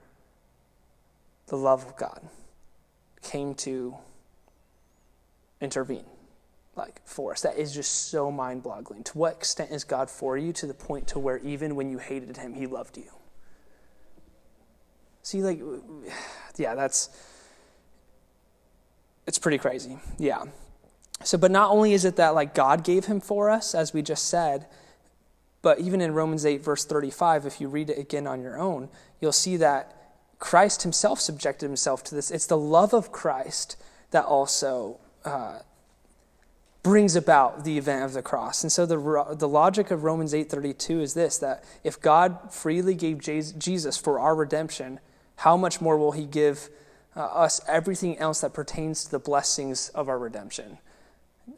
the 1.51 1.58
love 1.58 1.86
of 1.86 1.98
God 1.98 2.22
came 3.22 3.53
to 3.55 3.96
intervene 5.60 6.05
like 6.77 7.01
for 7.05 7.34
us. 7.34 7.41
That 7.41 7.58
is 7.58 7.74
just 7.74 8.10
so 8.10 8.31
mind-boggling. 8.31 9.03
To 9.03 9.17
what 9.17 9.34
extent 9.34 9.72
is 9.72 9.84
god 9.84 10.10
for 10.10 10.38
you 10.38 10.53
to 10.53 10.65
the 10.65 10.74
point 10.74 11.08
to 11.08 11.20
where 11.20 11.39
even 11.39 11.75
when 11.75 11.91
you 11.91 11.98
hated 11.98 12.38
him 12.38 12.53
he 12.53 12.67
loved 12.67 12.96
you? 12.96 13.12
See 15.24 15.43
like 15.43 15.60
yeah 16.55 16.74
that's 16.74 17.10
it's 19.27 19.38
pretty 19.38 19.58
crazy. 19.58 20.00
Yeah. 20.17 20.46
So, 21.24 21.38
but 21.38 21.51
not 21.51 21.70
only 21.70 21.91
is 21.91 22.05
it 22.05 22.15
that 22.15 22.34
like 22.34 22.55
God 22.55 22.86
gave 22.86 23.05
him 23.05 23.20
for 23.20 23.50
us, 23.50 23.75
as 23.75 23.93
we 23.93 24.01
just 24.01 24.27
said, 24.27 24.67
but 25.62 25.79
even 25.79 26.00
in 26.00 26.13
Romans 26.13 26.46
8, 26.46 26.63
verse 26.63 26.86
35, 26.86 27.46
if 27.46 27.60
you 27.60 27.67
read 27.67 27.89
it 27.89 28.00
again 28.00 28.25
on 28.25 28.41
your 28.41 28.58
own, 28.58 28.88
you'll 29.20 29.34
see 29.34 29.58
that 29.58 30.00
Christ 30.41 30.81
himself 30.81 31.21
subjected 31.21 31.67
himself 31.67 32.03
to 32.05 32.15
this. 32.15 32.31
It's 32.31 32.48
the 32.48 32.57
love 32.57 32.93
of 32.93 33.12
Christ 33.12 33.77
that 34.10 34.25
also 34.25 35.00
uh, 35.24 35.60
brings 36.81 37.15
about 37.15 37.63
the 37.63 37.77
event 37.77 38.03
of 38.03 38.13
the 38.13 38.24
cross. 38.24 38.63
And 38.63 38.71
so 38.71 38.88
the, 38.88 39.36
the 39.38 39.48
logic 39.48 39.91
of 39.91 40.03
Romans 40.03 40.33
8:32 40.33 41.01
is 41.01 41.13
this 41.13 41.38
that 41.38 41.63
if 41.83 42.01
God 42.01 42.51
freely 42.51 42.95
gave 42.95 43.19
Jesus 43.19 43.98
for 43.98 44.19
our 44.19 44.33
redemption, 44.33 45.00
how 45.38 45.55
much 45.55 45.79
more 45.79 45.95
will 45.95 46.12
he 46.12 46.25
give 46.25 46.69
uh, 47.15 47.19
us 47.19 47.62
everything 47.67 48.17
else 48.17 48.41
that 48.41 48.51
pertains 48.51 49.05
to 49.05 49.12
the 49.12 49.19
blessings 49.19 49.89
of 49.89 50.10
our 50.10 50.17
redemption? 50.17 50.79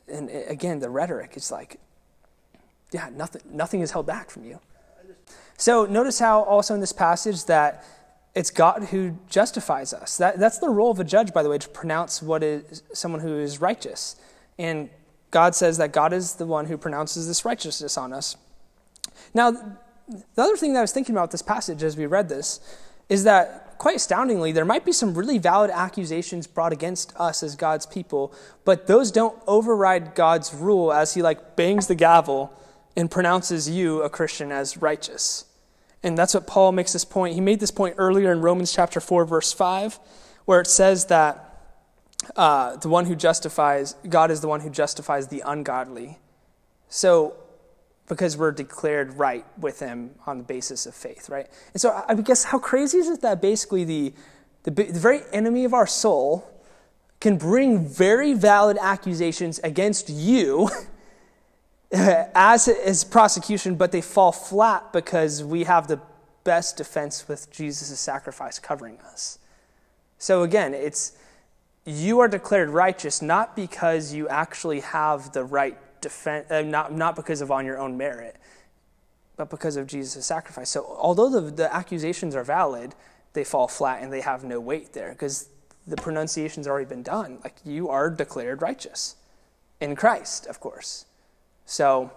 And 0.09 0.29
again, 0.29 0.79
the 0.79 0.89
rhetoric 0.89 1.37
is 1.37 1.51
like 1.51 1.79
yeah, 2.91 3.09
nothing 3.15 3.41
nothing 3.49 3.79
is 3.79 3.91
held 3.91 4.07
back 4.07 4.29
from 4.29 4.43
you. 4.43 4.59
So 5.55 5.85
notice 5.85 6.19
how 6.19 6.41
also 6.43 6.73
in 6.73 6.81
this 6.81 6.91
passage 6.91 7.45
that 7.45 7.85
it's 8.35 8.49
God 8.49 8.85
who 8.85 9.17
justifies 9.29 9.93
us. 9.93 10.17
That, 10.17 10.39
that's 10.39 10.57
the 10.57 10.69
role 10.69 10.91
of 10.91 10.99
a 10.99 11.03
judge, 11.03 11.33
by 11.33 11.43
the 11.43 11.49
way, 11.49 11.57
to 11.59 11.69
pronounce 11.69 12.21
what 12.21 12.43
is 12.43 12.81
someone 12.93 13.21
who 13.21 13.37
is 13.37 13.61
righteous. 13.61 14.15
And 14.57 14.89
God 15.29 15.55
says 15.55 15.77
that 15.77 15.91
God 15.91 16.13
is 16.13 16.35
the 16.35 16.45
one 16.45 16.65
who 16.65 16.77
pronounces 16.77 17.27
this 17.27 17.45
righteousness 17.45 17.97
on 17.97 18.11
us. 18.11 18.35
Now, 19.33 19.51
the 19.51 20.41
other 20.41 20.57
thing 20.57 20.73
that 20.73 20.79
I 20.79 20.83
was 20.83 20.91
thinking 20.91 21.15
about 21.15 21.31
this 21.31 21.41
passage 21.41 21.83
as 21.83 21.95
we 21.95 22.05
read 22.05 22.29
this 22.29 22.59
is 23.09 23.23
that, 23.23 23.77
quite 23.77 23.97
astoundingly, 23.97 24.51
there 24.51 24.65
might 24.65 24.85
be 24.85 24.91
some 24.91 25.13
really 25.13 25.37
valid 25.37 25.69
accusations 25.69 26.47
brought 26.47 26.73
against 26.73 27.13
us 27.17 27.43
as 27.43 27.55
God's 27.55 27.85
people, 27.85 28.33
but 28.63 28.87
those 28.87 29.11
don't 29.11 29.37
override 29.45 30.15
God's 30.15 30.53
rule 30.53 30.91
as 30.91 31.13
he 31.13 31.21
like 31.21 31.55
bangs 31.55 31.87
the 31.87 31.95
gavel 31.95 32.51
and 32.95 33.11
pronounces 33.11 33.69
you, 33.69 34.01
a 34.01 34.09
Christian, 34.09 34.51
as 34.51 34.77
righteous. 34.77 35.45
And 36.03 36.17
that's 36.17 36.33
what 36.33 36.45
Paul 36.45 36.73
makes 36.73 36.93
this 36.93 37.05
point. 37.05 37.33
He 37.33 37.41
made 37.41 37.59
this 37.59 37.71
point 37.71 37.95
earlier 37.97 38.31
in 38.31 38.41
Romans 38.41 38.73
chapter 38.73 38.99
4, 38.99 39.25
verse 39.25 39.53
5, 39.53 39.99
where 40.45 40.59
it 40.59 40.67
says 40.67 41.05
that 41.05 41.53
uh, 42.35 42.75
the 42.77 42.89
one 42.89 43.05
who 43.05 43.15
justifies, 43.15 43.95
God 44.07 44.29
is 44.29 44.41
the 44.41 44.47
one 44.47 44.59
who 44.59 44.69
justifies 44.69 45.29
the 45.29 45.41
ungodly. 45.45 46.19
So, 46.89 47.35
because 48.07 48.35
we're 48.35 48.51
declared 48.51 49.13
right 49.13 49.45
with 49.57 49.79
Him 49.79 50.11
on 50.27 50.39
the 50.39 50.43
basis 50.43 50.85
of 50.85 50.93
faith, 50.93 51.29
right? 51.29 51.47
And 51.73 51.81
so, 51.81 52.03
I 52.07 52.13
guess 52.15 52.43
how 52.43 52.59
crazy 52.59 52.97
is 52.97 53.07
it 53.07 53.21
that 53.21 53.41
basically 53.41 53.85
the, 53.85 54.13
the, 54.63 54.71
the 54.71 54.99
very 54.99 55.21
enemy 55.31 55.63
of 55.63 55.73
our 55.73 55.87
soul 55.87 56.49
can 57.19 57.37
bring 57.37 57.87
very 57.87 58.33
valid 58.33 58.77
accusations 58.81 59.59
against 59.59 60.09
you 60.09 60.69
as 62.35 62.67
is 62.67 63.03
prosecution, 63.03 63.75
but 63.75 63.91
they 63.91 64.01
fall 64.01 64.31
flat 64.31 64.91
because 64.91 65.43
we 65.43 65.63
have 65.65 65.87
the 65.87 65.99
best 66.43 66.77
defense 66.77 67.27
with 67.27 67.51
Jesus' 67.51 67.99
sacrifice 67.99 68.57
covering 68.57 68.97
us. 69.01 69.37
So 70.17 70.41
again, 70.41 70.73
it's 70.73 71.13
you 71.85 72.19
are 72.19 72.27
declared 72.27 72.69
righteous 72.69 73.21
not 73.21 73.55
because 73.55 74.11
you 74.11 74.27
actually 74.27 74.79
have 74.79 75.33
the 75.33 75.43
right 75.43 75.77
defense, 76.01 76.49
uh, 76.49 76.63
not, 76.63 76.93
not 76.93 77.15
because 77.15 77.41
of 77.41 77.51
on 77.51 77.63
your 77.63 77.77
own 77.77 77.95
merit, 77.95 78.37
but 79.37 79.51
because 79.51 79.75
of 79.75 79.85
Jesus' 79.85 80.25
sacrifice. 80.25 80.69
So, 80.69 80.95
although 80.99 81.29
the, 81.29 81.51
the 81.51 81.73
accusations 81.73 82.35
are 82.35 82.43
valid, 82.43 82.95
they 83.33 83.43
fall 83.43 83.67
flat 83.67 84.01
and 84.01 84.11
they 84.11 84.21
have 84.21 84.43
no 84.43 84.59
weight 84.59 84.93
there 84.93 85.11
because 85.11 85.49
the 85.85 85.97
pronunciation's 85.97 86.67
already 86.67 86.85
been 86.85 87.03
done. 87.03 87.39
Like, 87.43 87.57
you 87.63 87.89
are 87.89 88.09
declared 88.09 88.61
righteous 88.63 89.15
in 89.79 89.95
Christ, 89.95 90.47
of 90.47 90.59
course. 90.59 91.05
So, 91.65 92.11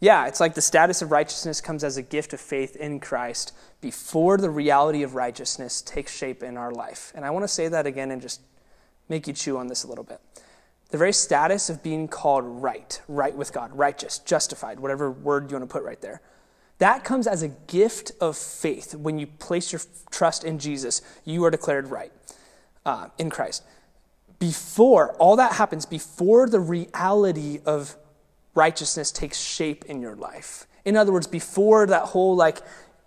yeah, 0.00 0.26
it's 0.26 0.40
like 0.40 0.54
the 0.54 0.60
status 0.60 1.02
of 1.02 1.10
righteousness 1.10 1.60
comes 1.60 1.82
as 1.82 1.96
a 1.96 2.02
gift 2.02 2.32
of 2.32 2.40
faith 2.40 2.76
in 2.76 3.00
Christ 3.00 3.54
before 3.80 4.36
the 4.36 4.50
reality 4.50 5.02
of 5.02 5.14
righteousness 5.14 5.80
takes 5.80 6.14
shape 6.14 6.42
in 6.42 6.56
our 6.56 6.72
life. 6.72 7.12
And 7.14 7.24
I 7.24 7.30
want 7.30 7.44
to 7.44 7.48
say 7.48 7.68
that 7.68 7.86
again 7.86 8.10
and 8.10 8.20
just 8.20 8.40
make 9.08 9.26
you 9.26 9.32
chew 9.32 9.56
on 9.56 9.68
this 9.68 9.84
a 9.84 9.86
little 9.86 10.04
bit. 10.04 10.20
The 10.90 10.98
very 10.98 11.12
status 11.12 11.70
of 11.70 11.82
being 11.82 12.06
called 12.06 12.44
right, 12.44 13.00
right 13.08 13.34
with 13.34 13.52
God, 13.52 13.74
righteous, 13.74 14.18
justified, 14.18 14.78
whatever 14.78 15.10
word 15.10 15.50
you 15.50 15.56
want 15.56 15.68
to 15.68 15.72
put 15.72 15.82
right 15.82 16.00
there, 16.00 16.20
that 16.78 17.04
comes 17.04 17.26
as 17.26 17.42
a 17.42 17.48
gift 17.48 18.12
of 18.20 18.36
faith. 18.36 18.94
When 18.94 19.18
you 19.18 19.26
place 19.26 19.72
your 19.72 19.80
trust 20.10 20.44
in 20.44 20.58
Jesus, 20.58 21.02
you 21.24 21.44
are 21.44 21.50
declared 21.50 21.88
right 21.88 22.12
uh, 22.84 23.08
in 23.18 23.30
Christ. 23.30 23.62
Before 24.38 25.14
all 25.14 25.36
that 25.36 25.52
happens, 25.54 25.86
before 25.86 26.48
the 26.48 26.60
reality 26.60 27.60
of 27.64 27.96
righteousness 28.54 29.10
takes 29.10 29.40
shape 29.40 29.84
in 29.86 30.00
your 30.00 30.14
life. 30.14 30.66
In 30.84 30.96
other 30.96 31.12
words, 31.12 31.26
before 31.26 31.86
that 31.86 32.06
whole 32.06 32.36
like 32.36 32.58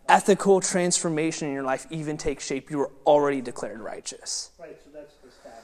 ethical 0.10 0.62
transformation 0.62 1.48
in 1.48 1.54
your 1.54 1.64
life 1.64 1.86
even 1.90 2.18
takes 2.18 2.46
shape, 2.46 2.72
you 2.72 2.82
are 2.82 2.92
already 3.06 3.42
declared 3.42 3.80
righteous. 3.80 4.52
Right, 4.60 4.78
so 4.84 4.90
that's 4.94 5.14
the 5.16 5.30
status 5.30 5.64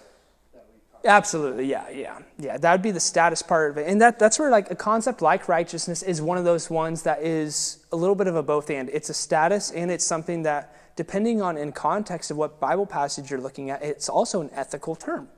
that 0.53 0.65
we 0.73 0.79
talked 0.91 1.05
Absolutely, 1.05 1.65
yeah, 1.65 1.89
yeah. 1.89 2.19
Yeah, 2.37 2.57
that 2.57 2.71
would 2.71 2.81
be 2.81 2.91
the 2.91 2.99
status 2.99 3.41
part 3.41 3.71
of 3.71 3.77
it. 3.77 3.87
And 3.87 4.01
that, 4.01 4.19
that's 4.19 4.37
where 4.37 4.49
like 4.49 4.69
a 4.69 4.75
concept 4.75 5.21
like 5.21 5.47
righteousness 5.47 6.03
is 6.03 6.21
one 6.21 6.37
of 6.37 6.43
those 6.43 6.69
ones 6.69 7.03
that 7.03 7.21
is 7.23 7.85
a 7.91 7.95
little 7.95 8.15
bit 8.15 8.27
of 8.27 8.35
a 8.35 8.43
both 8.43 8.69
and. 8.69 8.89
It's 8.89 9.09
a 9.09 9.13
status 9.13 9.71
and 9.71 9.89
it's 9.89 10.05
something 10.05 10.43
that, 10.43 10.75
depending 10.95 11.41
on 11.41 11.57
in 11.57 11.71
context 11.71 12.29
of 12.29 12.37
what 12.37 12.59
Bible 12.59 12.85
passage 12.85 13.31
you're 13.31 13.41
looking 13.41 13.69
at, 13.69 13.81
it's 13.81 14.09
also 14.09 14.41
an 14.41 14.49
ethical 14.53 14.95
term. 14.95 15.29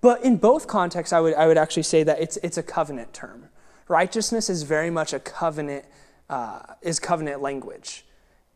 But 0.00 0.22
in 0.22 0.36
both 0.36 0.66
contexts, 0.66 1.12
I 1.12 1.20
would, 1.20 1.34
I 1.34 1.46
would 1.46 1.58
actually 1.58 1.82
say 1.82 2.02
that 2.02 2.20
it's, 2.20 2.36
it's 2.38 2.58
a 2.58 2.62
covenant 2.62 3.12
term. 3.12 3.48
Righteousness 3.88 4.50
is 4.50 4.62
very 4.62 4.90
much 4.90 5.12
a 5.12 5.20
covenant, 5.20 5.84
uh, 6.28 6.60
is 6.82 6.98
covenant 6.98 7.40
language. 7.40 8.04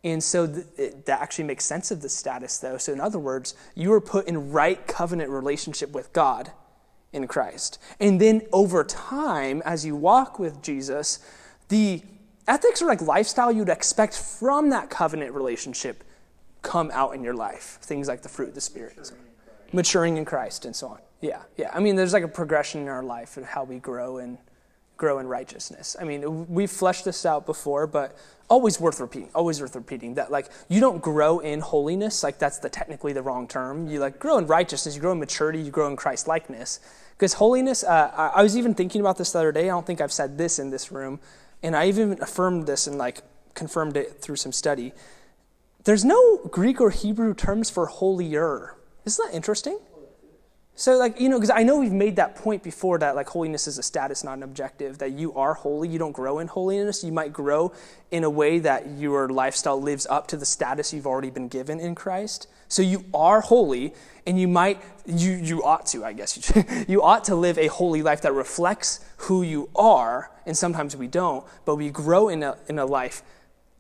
And 0.03 0.23
so 0.23 0.47
th- 0.47 0.67
it, 0.77 1.07
that 1.07 1.21
actually 1.21 1.45
makes 1.45 1.65
sense 1.65 1.91
of 1.91 2.03
the 2.03 2.09
status, 2.09 2.59
though. 2.59 2.79
So, 2.79 2.93
in 2.93 3.01
other 3.01 3.19
words, 3.19 3.55
you 3.75 3.93
are 3.93 4.01
put 4.01 4.27
in 4.27 4.51
right 4.51 4.87
covenant 4.87 5.31
relationship 5.31 5.93
with 5.93 6.13
God 6.13 6.53
in 7.13 7.27
Christ. 7.27 7.79
And 7.99 8.21
then 8.21 8.43
over 8.53 8.83
time, 8.85 9.63
as 9.65 9.85
you 9.85 9.95
walk 9.97 10.39
with 10.39 10.63
Jesus, 10.63 11.19
the 11.69 12.03
ethics 12.49 12.81
or 12.83 12.87
like 12.87 13.03
lifestyle 13.03 13.53
you'd 13.53 13.69
expect 13.69 14.17
from 14.17 14.71
that 14.71 14.91
covenant 14.91 15.35
relationship 15.35 16.05
come 16.63 16.91
out 16.93 17.15
in 17.15 17.23
your 17.23 17.35
life. 17.35 17.79
Things 17.83 18.09
like 18.09 18.23
the 18.23 18.29
fruit 18.29 18.49
of 18.49 18.55
the 18.55 18.61
Spirit, 18.61 18.97
maturing, 18.97 19.23
maturing 19.73 20.17
in 20.17 20.25
Christ, 20.25 20.65
and 20.65 20.75
so 20.75 20.89
on. 20.89 20.99
Yeah, 21.21 21.43
yeah. 21.57 21.71
I 21.73 21.81
mean, 21.81 21.97
there's 21.97 22.13
like 22.13 22.23
a 22.23 22.29
progression 22.29 22.83
in 22.83 22.89
our 22.89 23.03
life 23.03 23.37
of 23.37 23.45
how 23.45 23.65
we 23.65 23.79
grow 23.79 24.19
and 24.19 24.39
grow 25.01 25.19
in 25.19 25.27
righteousness. 25.27 25.97
I 25.99 26.05
mean, 26.05 26.47
we've 26.47 26.71
fleshed 26.71 27.07
this 27.07 27.25
out 27.25 27.47
before, 27.47 27.87
but 27.87 28.17
always 28.51 28.79
worth 28.79 29.01
repeating, 29.01 29.31
always 29.35 29.59
worth 29.59 29.75
repeating 29.75 30.15
that 30.15 30.31
like 30.31 30.51
you 30.69 30.79
don't 30.79 31.01
grow 31.01 31.39
in 31.39 31.61
holiness, 31.61 32.23
like 32.23 32.39
that's 32.39 32.59
the 32.59 32.69
technically 32.69 33.15
the 33.15 33.23
wrong 33.23 33.49
term. 33.49 33.89
You 33.89 33.99
like 33.99 34.19
grow 34.19 34.37
in 34.37 34.47
righteousness, 34.47 34.95
you 34.95 35.01
grow 35.01 35.13
in 35.13 35.19
maturity, 35.19 35.59
you 35.59 35.71
grow 35.71 35.89
in 35.89 35.97
Christ 35.97 36.29
likeness. 36.29 36.81
Because 37.17 37.33
holiness, 37.35 37.83
uh, 37.83 38.13
I, 38.15 38.41
I 38.41 38.43
was 38.43 38.59
even 38.59 38.75
thinking 38.75 39.01
about 39.01 39.17
this 39.17 39.33
the 39.33 39.39
other 39.39 39.53
day. 39.53 39.65
I 39.65 39.73
don't 39.73 39.87
think 39.87 40.03
I've 40.03 40.13
said 40.13 40.37
this 40.37 40.59
in 40.59 40.69
this 40.71 40.93
room, 40.93 41.19
and 41.63 41.75
I 41.75 41.89
even 41.89 42.21
affirmed 42.21 42.67
this 42.67 42.87
and 42.87 42.99
like 42.99 43.23
confirmed 43.55 43.97
it 43.97 44.21
through 44.21 44.37
some 44.37 44.53
study. 44.53 44.93
There's 45.85 46.05
no 46.05 46.39
Greek 46.51 46.79
or 46.79 46.91
Hebrew 46.91 47.33
terms 47.33 47.71
for 47.71 47.87
holier. 47.87 48.77
Isn't 49.07 49.27
that 49.27 49.35
interesting? 49.35 49.79
So, 50.81 50.97
like, 50.97 51.21
you 51.21 51.29
know, 51.29 51.37
because 51.37 51.51
I 51.51 51.63
know 51.63 51.79
we've 51.79 51.93
made 51.93 52.17
that 52.17 52.37
point 52.37 52.63
before 52.63 52.97
that, 53.01 53.15
like, 53.15 53.29
holiness 53.29 53.67
is 53.67 53.77
a 53.77 53.83
status, 53.83 54.25
not 54.25 54.39
an 54.39 54.43
objective, 54.43 54.97
that 54.97 55.11
you 55.11 55.35
are 55.35 55.53
holy. 55.53 55.91
You 55.91 55.99
don't 55.99 56.13
grow 56.13 56.39
in 56.39 56.47
holiness. 56.47 57.05
You 57.05 57.13
might 57.13 57.35
grow 57.35 57.75
in 58.11 58.25
a 58.25 58.31
way 58.31 58.61
that 58.61 58.89
your 58.97 59.29
lifestyle 59.29 59.79
lives 59.79 60.07
up 60.07 60.27
to 60.29 60.39
the 60.39 60.47
status 60.47 60.95
you've 60.95 61.07
already 61.07 61.29
been 61.29 61.49
given 61.49 61.81
in 61.81 61.95
Christ. 61.95 62.47
So 62.69 62.81
you 62.81 63.05
are 63.13 63.43
holy, 63.43 63.93
and 64.27 64.41
you 64.41 64.49
might, 64.49 64.81
you, 65.05 65.33
you 65.33 65.63
ought 65.63 65.85
to, 65.89 66.03
I 66.03 66.15
guess, 66.15 66.49
you 66.57 66.65
you 66.89 67.03
ought 67.03 67.25
to 67.25 67.35
live 67.35 67.59
a 67.59 67.67
holy 67.67 68.01
life 68.01 68.23
that 68.23 68.33
reflects 68.33 69.01
who 69.19 69.43
you 69.43 69.69
are, 69.77 70.31
and 70.47 70.57
sometimes 70.57 70.97
we 70.97 71.09
don't, 71.09 71.45
but 71.67 71.77
we 71.77 71.91
grow 71.91 72.31
in 72.31 72.43
a, 72.43 72.57
in 72.69 72.79
a 72.79 72.87
life 72.87 73.23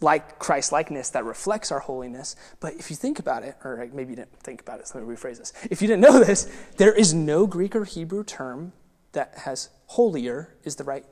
like 0.00 0.38
Christ 0.38 0.72
likeness 0.72 1.10
that 1.10 1.24
reflects 1.24 1.70
our 1.70 1.80
holiness. 1.80 2.36
But 2.58 2.74
if 2.74 2.90
you 2.90 2.96
think 2.96 3.18
about 3.18 3.42
it, 3.42 3.56
or 3.64 3.88
maybe 3.92 4.10
you 4.10 4.16
didn't 4.16 4.40
think 4.40 4.60
about 4.60 4.80
it, 4.80 4.88
so 4.88 4.98
let 4.98 5.06
me 5.06 5.14
rephrase 5.14 5.38
this. 5.38 5.52
If 5.70 5.82
you 5.82 5.88
didn't 5.88 6.02
know 6.02 6.22
this, 6.24 6.50
there 6.76 6.92
is 6.92 7.12
no 7.12 7.46
Greek 7.46 7.76
or 7.76 7.84
Hebrew 7.84 8.24
term 8.24 8.72
that 9.12 9.38
has 9.38 9.68
holier 9.86 10.54
is 10.64 10.76
the 10.76 10.84
right 10.84 11.04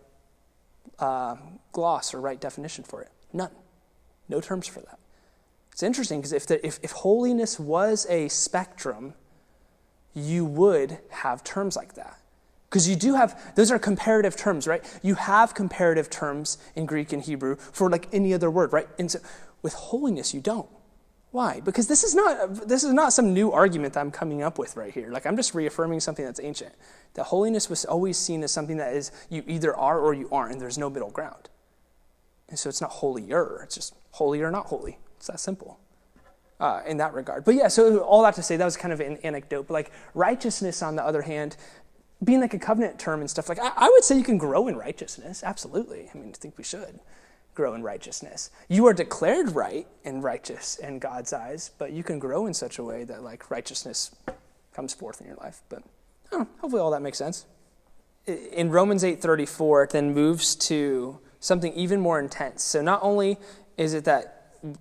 uh, 0.99 1.37
gloss 1.73 2.15
or 2.15 2.21
right 2.21 2.41
definition 2.41 2.85
for 2.85 3.03
it. 3.03 3.11
None. 3.33 3.51
No 4.29 4.41
terms 4.41 4.67
for 4.67 4.81
that. 4.81 4.99
It's 5.73 5.83
interesting 5.83 6.21
because 6.21 6.33
if, 6.33 6.51
if, 6.51 6.79
if 6.83 6.91
holiness 6.91 7.59
was 7.61 8.07
a 8.09 8.29
spectrum, 8.29 9.15
you 10.15 10.45
would 10.45 10.99
have 11.11 11.45
terms 11.45 11.77
like 11.77 11.95
that. 11.95 12.19
Because 12.69 12.89
you 12.89 12.97
do 12.97 13.15
have, 13.15 13.55
those 13.55 13.71
are 13.71 13.79
comparative 13.79 14.37
terms, 14.37 14.67
right? 14.67 14.85
You 15.03 15.15
have 15.15 15.55
comparative 15.55 16.11
terms 16.11 16.59
in 16.75 16.85
Greek 16.85 17.13
and 17.13 17.23
Hebrew 17.23 17.57
for 17.57 17.89
like 17.89 18.09
any 18.13 18.35
other 18.35 18.51
word, 18.51 18.73
right? 18.73 18.89
And 18.99 19.11
so 19.11 19.21
with 19.63 19.73
holiness, 19.73 20.35
you 20.35 20.41
don't. 20.41 20.69
Why? 21.31 21.61
Because 21.61 21.89
this 21.89 22.05
is 22.05 22.15
not 22.15 22.69
this 22.69 22.85
is 22.85 22.93
not 22.93 23.13
some 23.13 23.35
new 23.35 23.53
argument 23.53 23.93
that 23.95 24.01
I'm 24.01 24.11
coming 24.11 24.43
up 24.43 24.59
with 24.59 24.77
right 24.77 24.93
here. 24.93 25.11
Like 25.11 25.27
I'm 25.27 25.37
just 25.37 25.55
reaffirming 25.55 26.01
something 26.01 26.25
that's 26.25 26.41
ancient. 26.41 26.75
That 27.15 27.25
holiness 27.25 27.69
was 27.69 27.85
always 27.85 28.17
seen 28.17 28.43
as 28.43 28.51
something 28.51 28.79
that 28.79 28.95
is 28.95 29.13
you 29.29 29.45
either 29.47 29.77
are 29.77 30.01
or 30.01 30.15
you 30.15 30.29
aren't, 30.33 30.53
and 30.53 30.61
there's 30.61 30.79
no 30.79 30.89
middle 30.89 31.11
ground. 31.11 31.51
And 32.49 32.59
so 32.59 32.71
it's 32.71 32.81
not 32.81 32.91
holier, 32.91 33.61
it's 33.63 33.75
just 33.75 33.95
holy 34.13 34.41
or 34.41 34.51
not 34.51 34.67
holy. 34.67 34.99
It's 35.17 35.27
that 35.27 35.41
simple. 35.41 35.79
Uh, 36.61 36.83
in 36.89 36.97
that 36.97 37.15
regard. 37.15 37.45
But 37.45 37.55
yeah, 37.55 37.69
so 37.69 37.99
all 37.99 38.25
that 38.25 38.35
to 38.35 38.43
say, 38.43 38.57
that 38.57 38.65
was 38.65 38.77
kind 38.77 38.93
of 38.93 38.99
an 38.99 39.19
anecdote. 39.19 39.69
But 39.69 39.75
like 39.75 39.93
righteousness, 40.13 40.83
on 40.83 40.97
the 40.97 41.05
other 41.05 41.23
hand, 41.23 41.57
being 42.23 42.41
like 42.41 42.55
a 42.55 42.59
covenant 42.59 42.99
term 42.99 43.21
and 43.21 43.31
stuff, 43.31 43.49
like 43.49 43.59
I, 43.59 43.71
I 43.77 43.89
would 43.89 44.05
say 44.05 44.17
you 44.17 44.25
can 44.25 44.39
grow 44.39 44.69
in 44.69 44.77
righteousness. 44.77 45.43
Absolutely. 45.45 46.11
I 46.13 46.19
mean, 46.19 46.31
I 46.31 46.37
think 46.37 46.59
we 46.59 46.65
should 46.65 47.01
grow 47.55 47.75
in 47.75 47.83
righteousness. 47.83 48.51
You 48.69 48.87
are 48.87 48.93
declared 48.93 49.55
right 49.55 49.87
and 50.05 50.23
righteous 50.23 50.77
in 50.77 50.99
God's 50.99 51.33
eyes, 51.33 51.73
but 51.79 51.93
you 51.93 52.03
can 52.03 52.19
grow 52.19 52.47
in 52.47 52.55
such 52.55 52.79
a 52.79 52.85
way 52.85 53.05
that 53.05 53.23
like 53.23 53.51
righteousness 53.51 54.15
comes 54.73 54.95
forth 54.95 55.21
in 55.21 55.27
your 55.27 55.37
life. 55.37 55.63
But 55.69 55.83
know, 56.33 56.47
hopefully 56.61 56.81
all 56.81 56.91
that 56.91 57.03
makes 57.03 57.19
sense. 57.19 57.47
In 58.27 58.71
Romans 58.71 59.05
8:34, 59.05 59.85
it 59.85 59.91
then 59.91 60.13
moves 60.13 60.55
to 60.57 61.19
something 61.41 61.73
even 61.75 62.01
more 62.01 62.19
intense. 62.19 62.63
So 62.63 62.83
not 62.83 63.01
only 63.03 63.39
is 63.77 63.95
it 63.95 64.05
that 64.05 64.35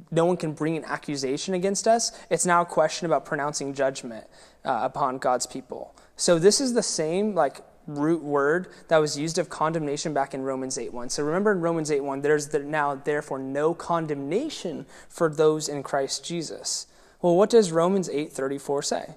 no 0.10 0.26
one 0.26 0.38
can 0.38 0.54
bring 0.54 0.76
an 0.76 0.84
accusation 0.86 1.54
against 1.54 1.88
us, 1.88 2.12
it's 2.30 2.46
now 2.46 2.62
a 2.62 2.66
question 2.66 3.06
about 3.06 3.26
pronouncing 3.26 3.74
judgment 3.74 4.26
uh, 4.66 4.80
upon 4.82 5.20
God's 5.20 5.46
people. 5.46 5.96
So 6.18 6.40
this 6.40 6.60
is 6.60 6.74
the 6.74 6.84
same 6.84 7.36
like 7.36 7.62
root 7.86 8.22
word 8.22 8.68
that 8.90 8.98
was 8.98 9.18
used 9.18 9.38
of 9.38 9.50
condemnation 9.50 10.14
back 10.14 10.34
in 10.34 10.42
Romans 10.42 10.78
8:1. 10.78 11.10
So 11.10 11.24
remember 11.24 11.52
in 11.52 11.62
Romans 11.62 11.90
8:1, 11.90 12.22
there's 12.22 12.52
now 12.54 12.96
therefore 12.96 13.40
no 13.40 13.74
condemnation 13.74 14.86
for 15.08 15.30
those 15.30 15.70
in 15.70 15.84
Christ 15.84 16.26
Jesus. 16.26 16.88
Well, 17.22 17.36
what 17.36 17.50
does 17.50 17.72
Romans 17.72 18.10
8:34 18.10 18.82
say? 18.82 19.16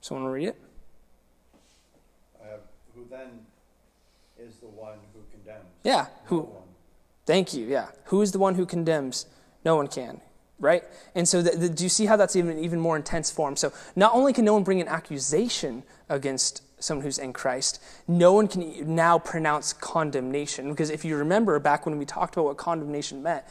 Someone 0.00 0.26
read 0.30 0.48
it? 0.48 0.60
Uh, 2.40 2.58
who 2.94 3.04
then 3.10 3.44
is 4.38 4.56
the 4.56 4.68
one 4.68 4.98
who 5.12 5.20
condemns? 5.32 5.66
Yeah, 5.82 6.06
who? 6.26 6.36
No 6.36 6.62
thank 7.26 7.52
you. 7.52 7.66
Yeah, 7.66 7.88
who 8.04 8.22
is 8.22 8.30
the 8.30 8.38
one 8.38 8.54
who 8.54 8.64
condemns? 8.64 9.26
No 9.64 9.74
one 9.74 9.88
can 9.88 10.20
right? 10.58 10.84
And 11.14 11.28
so, 11.28 11.42
the, 11.42 11.50
the, 11.50 11.68
do 11.68 11.84
you 11.84 11.90
see 11.90 12.06
how 12.06 12.16
that's 12.16 12.36
even 12.36 12.58
even 12.58 12.80
more 12.80 12.96
intense 12.96 13.30
form? 13.30 13.56
So, 13.56 13.72
not 13.94 14.14
only 14.14 14.32
can 14.32 14.44
no 14.44 14.54
one 14.54 14.64
bring 14.64 14.80
an 14.80 14.88
accusation 14.88 15.82
against 16.08 16.62
someone 16.82 17.04
who's 17.04 17.18
in 17.18 17.32
Christ, 17.32 17.82
no 18.06 18.32
one 18.32 18.48
can 18.48 18.94
now 18.94 19.18
pronounce 19.18 19.72
condemnation. 19.72 20.70
Because 20.70 20.90
if 20.90 21.04
you 21.04 21.16
remember 21.16 21.58
back 21.58 21.86
when 21.86 21.98
we 21.98 22.04
talked 22.04 22.34
about 22.34 22.44
what 22.44 22.56
condemnation 22.56 23.22
meant, 23.22 23.44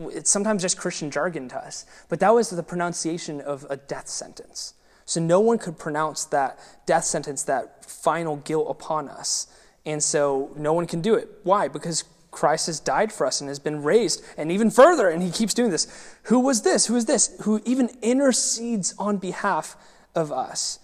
it's 0.00 0.30
sometimes 0.30 0.62
just 0.62 0.78
Christian 0.78 1.10
jargon 1.10 1.48
to 1.48 1.58
us, 1.58 1.84
but 2.08 2.20
that 2.20 2.34
was 2.34 2.50
the 2.50 2.62
pronunciation 2.62 3.40
of 3.40 3.66
a 3.68 3.76
death 3.76 4.08
sentence. 4.08 4.74
So 5.04 5.20
no 5.20 5.40
one 5.40 5.58
could 5.58 5.78
pronounce 5.78 6.24
that 6.26 6.58
death 6.86 7.04
sentence, 7.04 7.42
that 7.44 7.84
final 7.84 8.36
guilt 8.36 8.68
upon 8.70 9.08
us. 9.08 9.48
And 9.84 10.02
so 10.02 10.52
no 10.56 10.72
one 10.72 10.86
can 10.86 11.00
do 11.00 11.16
it. 11.16 11.28
Why? 11.42 11.68
Because 11.68 12.04
Christ 12.30 12.66
has 12.66 12.80
died 12.80 13.12
for 13.12 13.26
us 13.26 13.40
and 13.40 13.48
has 13.48 13.58
been 13.58 13.82
raised, 13.82 14.22
and 14.36 14.52
even 14.52 14.70
further, 14.70 15.08
and 15.08 15.22
he 15.22 15.30
keeps 15.30 15.54
doing 15.54 15.70
this. 15.70 16.16
Who 16.24 16.40
was 16.40 16.62
this? 16.62 16.86
Who 16.86 16.96
is 16.96 17.06
this? 17.06 17.36
Who 17.42 17.60
even 17.64 17.90
intercedes 18.02 18.94
on 18.98 19.18
behalf 19.18 19.76
of 20.14 20.32
us. 20.32 20.78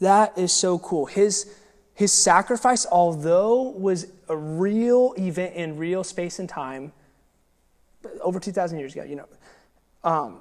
That 0.00 0.36
is 0.36 0.52
so 0.52 0.78
cool. 0.78 1.06
His, 1.06 1.54
his 1.94 2.12
sacrifice, 2.12 2.86
although 2.90 3.62
was 3.62 4.06
a 4.28 4.36
real 4.36 5.14
event 5.18 5.54
in 5.54 5.76
real 5.76 6.04
space 6.04 6.38
and 6.38 6.48
time, 6.48 6.92
over 8.20 8.40
2,000 8.40 8.78
years 8.78 8.94
ago, 8.94 9.04
you 9.04 9.16
know, 9.16 9.28
um, 10.02 10.40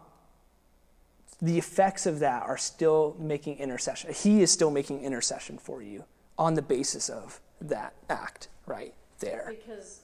the 1.41 1.57
effects 1.57 2.05
of 2.05 2.19
that 2.19 2.43
are 2.43 2.57
still 2.57 3.15
making 3.19 3.57
intercession. 3.57 4.13
He 4.13 4.41
is 4.41 4.51
still 4.51 4.71
making 4.71 5.01
intercession 5.01 5.57
for 5.57 5.81
you 5.81 6.05
on 6.37 6.53
the 6.55 6.61
basis 6.61 7.09
of 7.09 7.39
that 7.61 7.93
act 8.09 8.47
right 8.65 8.93
there. 9.19 9.55
Because 9.65 10.01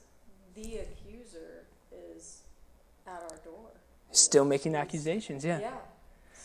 the 0.58 0.80
accuser 0.80 1.66
is 2.16 2.42
at 3.06 3.22
our 3.22 3.38
door. 3.46 3.70
Still 4.12 4.46
making 4.46 4.76
accusations, 4.76 5.46
yeah. 5.46 5.60
Yeah. 5.60 5.72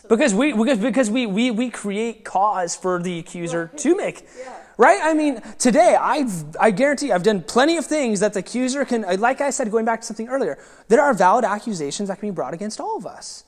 Because 0.09 0.35
we 0.35 0.53
because 0.53 0.79
because 0.79 1.11
we 1.11 1.27
we 1.27 1.51
we 1.51 1.71
create 1.71 2.25
cause 2.25 2.75
for 2.77 3.01
the 3.01 3.19
accuser 3.19 3.71
to 3.77 3.97
make. 3.97 4.27
Yeah. 4.39 4.57
right? 4.77 5.01
I 5.03 5.15
mean 5.15 5.41
today 5.59 5.97
i 6.01 6.27
i 6.59 6.71
guarantee 6.71 7.13
i've 7.13 7.23
done 7.23 7.43
plenty 7.43 7.77
of 7.77 7.87
things 7.87 8.21
that 8.21 8.33
the 8.33 8.41
accuser 8.41 8.85
can 8.87 9.05
uh, 9.05 9.17
like 9.19 9.41
i 9.43 9.51
said 9.51 9.71
going 9.71 9.85
back 9.85 10.01
to 10.01 10.07
something 10.07 10.29
earlier 10.29 10.59
there 10.89 11.03
are 11.03 11.13
valid 11.13 11.45
accusations 11.45 12.09
that 12.09 12.19
can 12.19 12.31
be 12.31 12.35
brought 12.35 12.55
against 12.55 12.81
all 12.81 12.97
of 12.97 13.07
us. 13.07 13.45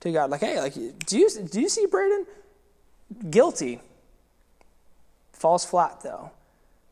To 0.00 0.12
god 0.12 0.30
like 0.30 0.40
hey 0.40 0.58
like 0.60 0.74
do 0.74 1.18
you 1.18 1.28
do 1.54 1.60
you 1.60 1.68
see 1.68 1.86
braden 1.86 2.24
guilty. 3.28 3.80
Falls 5.32 5.64
flat 5.66 6.00
though 6.02 6.30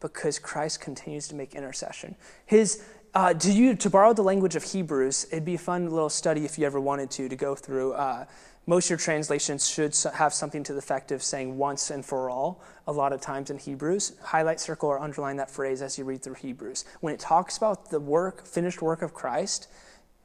because 0.01 0.39
christ 0.39 0.81
continues 0.81 1.29
to 1.29 1.35
make 1.35 1.55
intercession. 1.55 2.15
His 2.45 2.83
uh, 3.15 3.35
to 3.35 3.53
you 3.53 3.75
to 3.75 3.91
borrow 3.91 4.13
the 4.13 4.23
language 4.23 4.57
of 4.57 4.63
hebrews 4.63 5.27
it'd 5.31 5.45
be 5.45 5.55
a 5.55 5.59
fun 5.59 5.91
little 5.91 6.09
study 6.09 6.45
if 6.45 6.59
you 6.59 6.67
ever 6.67 6.81
wanted 6.81 7.11
to 7.11 7.29
to 7.29 7.37
go 7.37 7.55
through 7.55 7.93
uh, 7.93 8.25
most 8.69 8.85
of 8.85 8.91
your 8.91 8.99
translations 8.99 9.67
should 9.67 9.97
have 10.13 10.35
something 10.35 10.63
to 10.63 10.75
the 10.75 10.79
effect 10.79 11.11
of 11.11 11.23
saying 11.23 11.57
once 11.57 11.91
and 11.91 12.05
for 12.05 12.29
all 12.29 12.63
a 12.87 12.93
lot 12.93 13.15
of 13.15 13.21
times 13.23 13.49
in 13.49 13.57
Hebrews. 13.57 14.13
Highlight, 14.23 14.61
circle, 14.61 14.91
or 14.91 15.01
underline 15.01 15.37
that 15.37 15.51
phrase 15.51 15.81
as 15.81 15.97
you 15.97 16.05
read 16.05 16.23
through 16.23 16.35
Hebrews. 16.35 16.85
When 17.01 17.15
it 17.15 17.19
talks 17.19 17.57
about 17.57 17.89
the 17.89 17.99
work, 17.99 18.47
finished 18.47 18.83
work 18.83 19.01
of 19.01 19.15
Christ, 19.15 19.69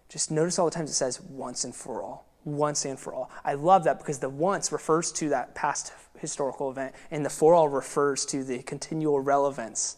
just 0.09 0.29
notice 0.29 0.59
all 0.59 0.65
the 0.65 0.71
times 0.71 0.89
it 0.89 0.95
says 0.95 1.21
once 1.21 1.63
and 1.63 1.73
for 1.73 2.03
all. 2.03 2.27
Once 2.43 2.83
and 2.83 2.99
for 2.99 3.13
all. 3.13 3.31
I 3.45 3.53
love 3.53 3.85
that 3.85 3.99
because 3.99 4.19
the 4.19 4.27
once 4.27 4.73
refers 4.73 5.13
to 5.13 5.29
that 5.29 5.55
past 5.55 5.93
historical 6.19 6.69
event, 6.69 6.93
and 7.11 7.25
the 7.25 7.29
for 7.29 7.53
all 7.53 7.69
refers 7.69 8.25
to 8.25 8.43
the 8.43 8.61
continual 8.63 9.21
relevance 9.21 9.95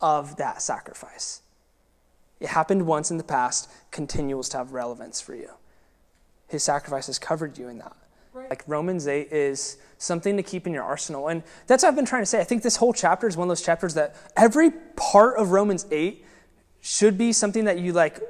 of 0.00 0.36
that 0.36 0.62
sacrifice. 0.62 1.42
It 2.42 2.48
happened 2.48 2.86
once 2.86 3.10
in 3.10 3.16
the 3.16 3.24
past, 3.24 3.70
continues 3.90 4.50
to 4.50 4.58
have 4.58 4.72
relevance 4.72 5.20
for 5.20 5.34
you 5.34 5.48
his 6.52 6.62
sacrifice 6.62 7.06
has 7.06 7.18
covered 7.18 7.58
you 7.58 7.68
in 7.68 7.78
that. 7.78 7.96
Right. 8.34 8.48
Like 8.48 8.62
Romans 8.66 9.08
8 9.08 9.32
is 9.32 9.78
something 9.98 10.36
to 10.36 10.42
keep 10.42 10.66
in 10.66 10.72
your 10.72 10.84
arsenal. 10.84 11.28
And 11.28 11.42
that's 11.66 11.82
what 11.82 11.88
I've 11.88 11.96
been 11.96 12.04
trying 12.04 12.22
to 12.22 12.26
say. 12.26 12.40
I 12.40 12.44
think 12.44 12.62
this 12.62 12.76
whole 12.76 12.92
chapter 12.92 13.26
is 13.26 13.36
one 13.36 13.46
of 13.46 13.48
those 13.48 13.62
chapters 13.62 13.94
that 13.94 14.14
every 14.36 14.70
part 14.70 15.38
of 15.38 15.50
Romans 15.50 15.86
8 15.90 16.24
should 16.82 17.16
be 17.16 17.32
something 17.32 17.64
that 17.64 17.78
you 17.78 17.92
like, 17.92 18.20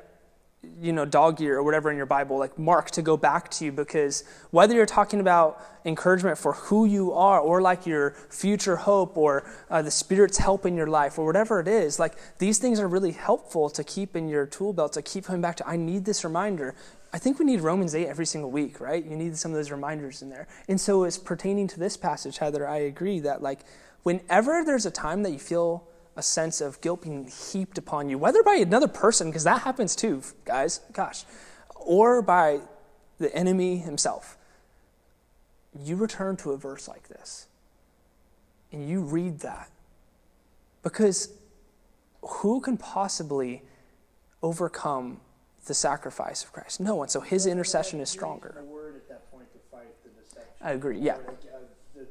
you 0.83 0.93
know, 0.93 1.05
dog 1.05 1.41
ear 1.41 1.59
or 1.59 1.63
whatever 1.63 1.91
in 1.91 1.97
your 1.97 2.07
Bible, 2.07 2.39
like 2.39 2.59
mark 2.59 2.91
to 2.91 3.03
go 3.03 3.17
back 3.17 3.49
to 3.53 3.65
you 3.65 3.71
because 3.71 4.25
whether 4.51 4.75
you're 4.75 4.85
talking 4.85 5.21
about 5.21 5.63
encouragement 5.85 6.37
for 6.37 6.55
who 6.55 6.85
you 6.85 7.13
are 7.13 7.39
or 7.39 7.63
like 7.63 7.87
your 7.87 8.11
future 8.31 8.77
hope 8.77 9.17
or 9.17 9.45
uh, 9.71 9.81
the 9.81 9.91
Spirit's 9.91 10.39
help 10.39 10.67
in 10.67 10.77
your 10.77 10.89
life 10.89 11.19
or 11.19 11.25
whatever 11.25 11.61
it 11.61 11.69
is, 11.69 12.01
like 12.01 12.15
these 12.39 12.59
things 12.59 12.81
are 12.81 12.89
really 12.89 13.13
helpful 13.13 13.71
to 13.71 13.85
keep 13.85 14.17
in 14.17 14.29
your 14.29 14.45
tool 14.45 14.73
belt, 14.73 14.93
to 14.95 15.03
keep 15.03 15.25
coming 15.25 15.41
back 15.41 15.57
to, 15.57 15.69
I 15.69 15.77
need 15.77 16.05
this 16.05 16.25
reminder. 16.25 16.75
I 17.13 17.19
think 17.19 17.39
we 17.39 17.45
need 17.45 17.61
Romans 17.61 17.95
8 17.95 18.09
every 18.09 18.27
single 18.27 18.51
week, 18.51 18.81
right? 18.81 19.05
You 19.05 19.17
need 19.17 19.37
some 19.37 19.53
of 19.53 19.57
those 19.57 19.71
reminders 19.71 20.21
in 20.21 20.31
there. 20.31 20.49
And 20.69 20.81
so, 20.81 21.05
as 21.05 21.19
pertaining 21.19 21.69
to 21.69 21.79
this 21.79 21.97
passage, 21.97 22.39
Heather, 22.39 22.67
I 22.67 22.79
agree 22.79 23.21
that, 23.21 23.43
like, 23.43 23.61
whenever 24.03 24.65
there's 24.65 24.87
a 24.87 24.91
time 24.91 25.23
that 25.25 25.31
you 25.31 25.39
feel 25.39 25.87
a 26.17 26.23
sense 26.23 26.61
of 26.61 26.81
guilt 26.81 27.03
being 27.03 27.27
heaped 27.27 27.79
upon 27.79 28.09
you, 28.09 28.19
whether 28.19 28.43
by 28.43 28.55
another 28.55 28.89
person, 28.89 29.29
because 29.29 29.45
that 29.45 29.63
happens 29.63 29.97
too, 29.97 30.23
guys, 30.45 30.81
gosh, 30.93 31.25
or 31.75 32.23
by 32.23 32.61
the 33.19 33.35
enemy 33.35 33.79
himself, 33.79 34.37
you 35.79 35.97
return 35.97 36.37
to 36.37 36.53
a 36.53 36.57
verse 36.57 36.87
like 36.87 37.09
this 37.09 37.47
and 38.73 38.89
you 38.89 39.01
read 39.01 39.41
that. 39.41 39.71
Because 40.83 41.33
who 42.23 42.61
can 42.61 42.77
possibly 42.77 43.63
overcome 44.43 45.21
the 45.67 45.75
sacrifice 45.75 46.43
of 46.43 46.53
Christ. 46.53 46.81
No 46.81 46.97
one. 46.97 47.09
So 47.09 47.21
his 47.21 47.47
intercession 47.47 48.01
is 48.01 48.11
stronger. 48.11 48.65
I 50.61 50.73
agree. 50.73 50.99
Yeah. 50.99 51.15
Uh, 51.15 52.05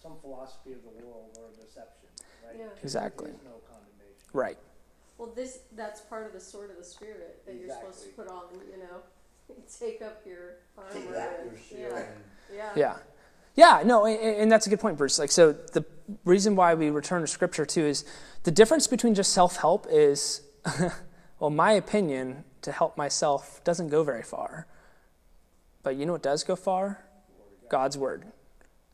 some 0.00 0.12
philosophy 0.20 0.72
of 0.72 0.82
the 0.82 1.04
world 1.04 1.36
or 1.38 1.50
deception, 1.60 2.05
right? 2.46 2.56
Yeah. 2.58 2.66
Exactly. 2.82 3.30
no 3.44 3.60
condemnation. 3.68 4.30
Right. 4.32 4.58
Well, 5.18 5.32
this 5.34 5.60
that's 5.74 6.00
part 6.02 6.26
of 6.26 6.32
the 6.32 6.40
sword 6.40 6.70
of 6.70 6.76
the 6.76 6.84
spirit 6.84 7.42
that 7.46 7.54
you're 7.54 7.70
supposed 7.70 8.02
to 8.04 8.08
put 8.10 8.28
on. 8.28 8.44
You 8.70 8.78
know, 8.78 9.54
take 9.80 10.02
up 10.02 10.22
your 10.26 10.56
armor. 10.76 10.90
and, 10.94 11.58
yeah. 11.70 12.02
yeah. 12.54 12.70
Yeah. 12.76 12.96
Yeah, 13.54 13.82
no, 13.86 14.04
and, 14.04 14.20
and 14.20 14.52
that's 14.52 14.66
a 14.66 14.70
good 14.70 14.80
point, 14.80 14.98
Bruce. 14.98 15.18
Like, 15.18 15.30
so 15.30 15.52
the 15.52 15.82
reason 16.26 16.56
why 16.56 16.74
we 16.74 16.90
return 16.90 17.22
to 17.22 17.26
Scripture 17.26 17.64
too 17.64 17.86
is 17.86 18.04
the 18.42 18.50
difference 18.50 18.86
between 18.86 19.14
just 19.14 19.32
self-help 19.32 19.86
is, 19.90 20.42
well, 21.40 21.48
my 21.48 21.72
opinion 21.72 22.44
to 22.60 22.70
help 22.70 22.98
myself 22.98 23.64
doesn't 23.64 23.88
go 23.88 24.04
very 24.04 24.22
far. 24.22 24.66
But 25.82 25.96
you 25.96 26.04
know 26.04 26.12
what 26.12 26.22
does 26.22 26.44
go 26.44 26.54
far? 26.54 27.02
God's 27.70 27.96
word. 27.96 28.26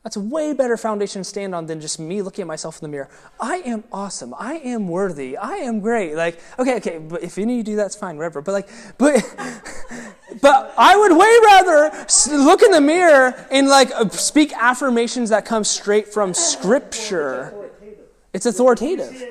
That's 0.03 0.17
a 0.17 0.19
way 0.19 0.51
better 0.51 0.75
foundation 0.75 1.21
to 1.21 1.23
stand 1.23 1.55
on 1.55 1.65
than 1.65 1.79
just 1.79 1.97
me 1.97 2.21
looking 2.21 2.43
at 2.43 2.47
myself 2.47 2.81
in 2.81 2.81
the 2.81 2.89
mirror. 2.89 3.09
I 3.39 3.57
am 3.59 3.85
awesome. 3.89 4.35
I 4.37 4.55
am 4.55 4.89
worthy. 4.89 5.37
I 5.37 5.55
am 5.55 5.79
great. 5.79 6.15
Like, 6.15 6.41
okay, 6.59 6.75
okay, 6.75 6.97
but 6.97 7.23
if 7.23 7.37
any 7.37 7.53
of 7.53 7.57
you 7.59 7.63
do 7.63 7.75
that's 7.77 7.95
fine, 7.95 8.17
whatever. 8.17 8.41
But 8.41 8.51
like, 8.51 8.69
but 8.97 9.23
but 10.41 10.73
I 10.77 10.97
would 10.97 11.17
way 11.17 11.37
rather 11.45 12.05
look 12.31 12.61
in 12.63 12.71
the 12.71 12.81
mirror 12.81 13.33
and 13.49 13.69
like 13.69 13.91
uh, 13.91 14.09
speak 14.09 14.51
affirmations 14.53 15.29
that 15.29 15.45
come 15.45 15.63
straight 15.63 16.09
from 16.09 16.33
Scripture. 16.33 17.71
It's 18.33 18.45
authoritative. 18.45 19.23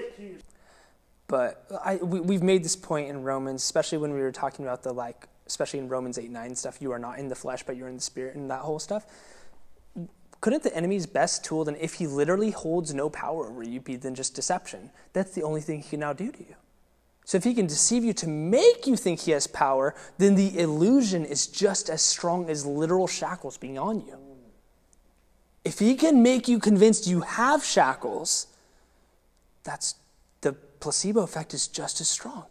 But 1.26 1.66
I, 1.84 1.96
we, 1.96 2.20
we've 2.20 2.42
made 2.42 2.64
this 2.64 2.76
point 2.76 3.10
in 3.10 3.22
Romans, 3.22 3.62
especially 3.62 3.98
when 3.98 4.14
we 4.14 4.20
were 4.20 4.32
talking 4.32 4.64
about 4.64 4.82
the 4.82 4.92
like, 4.92 5.28
especially 5.46 5.80
in 5.80 5.88
Romans 5.88 6.16
8 6.16 6.30
9 6.30 6.54
stuff, 6.56 6.80
you 6.80 6.92
are 6.92 6.98
not 6.98 7.18
in 7.18 7.28
the 7.28 7.34
flesh, 7.34 7.62
but 7.62 7.76
you're 7.76 7.88
in 7.88 7.96
the 7.96 8.02
spirit, 8.02 8.36
and 8.36 8.50
that 8.50 8.60
whole 8.60 8.78
stuff 8.78 9.04
couldn't 10.42 10.64
the 10.64 10.76
enemy's 10.76 11.06
best 11.06 11.44
tool 11.44 11.64
then 11.64 11.76
if 11.80 11.94
he 11.94 12.06
literally 12.08 12.50
holds 12.50 12.92
no 12.92 13.08
power 13.08 13.48
over 13.48 13.62
you 13.62 13.80
be 13.80 13.94
then 13.96 14.14
just 14.14 14.34
deception? 14.34 14.90
That's 15.12 15.30
the 15.30 15.44
only 15.44 15.60
thing 15.60 15.80
he 15.80 15.88
can 15.88 16.00
now 16.00 16.12
do 16.12 16.32
to 16.32 16.38
you. 16.40 16.56
So 17.24 17.38
if 17.38 17.44
he 17.44 17.54
can 17.54 17.68
deceive 17.68 18.02
you 18.02 18.12
to 18.14 18.28
make 18.28 18.86
you 18.88 18.96
think 18.96 19.20
he 19.20 19.30
has 19.30 19.46
power 19.46 19.94
then 20.18 20.34
the 20.34 20.58
illusion 20.58 21.24
is 21.24 21.46
just 21.46 21.88
as 21.88 22.02
strong 22.02 22.50
as 22.50 22.66
literal 22.66 23.06
shackles 23.06 23.56
being 23.56 23.78
on 23.78 24.00
you. 24.00 24.18
If 25.64 25.78
he 25.78 25.94
can 25.94 26.24
make 26.24 26.48
you 26.48 26.58
convinced 26.58 27.06
you 27.06 27.20
have 27.20 27.64
shackles 27.64 28.48
that's 29.62 29.94
the 30.40 30.54
placebo 30.80 31.20
effect 31.22 31.54
is 31.54 31.68
just 31.68 32.00
as 32.00 32.08
strong 32.08 32.46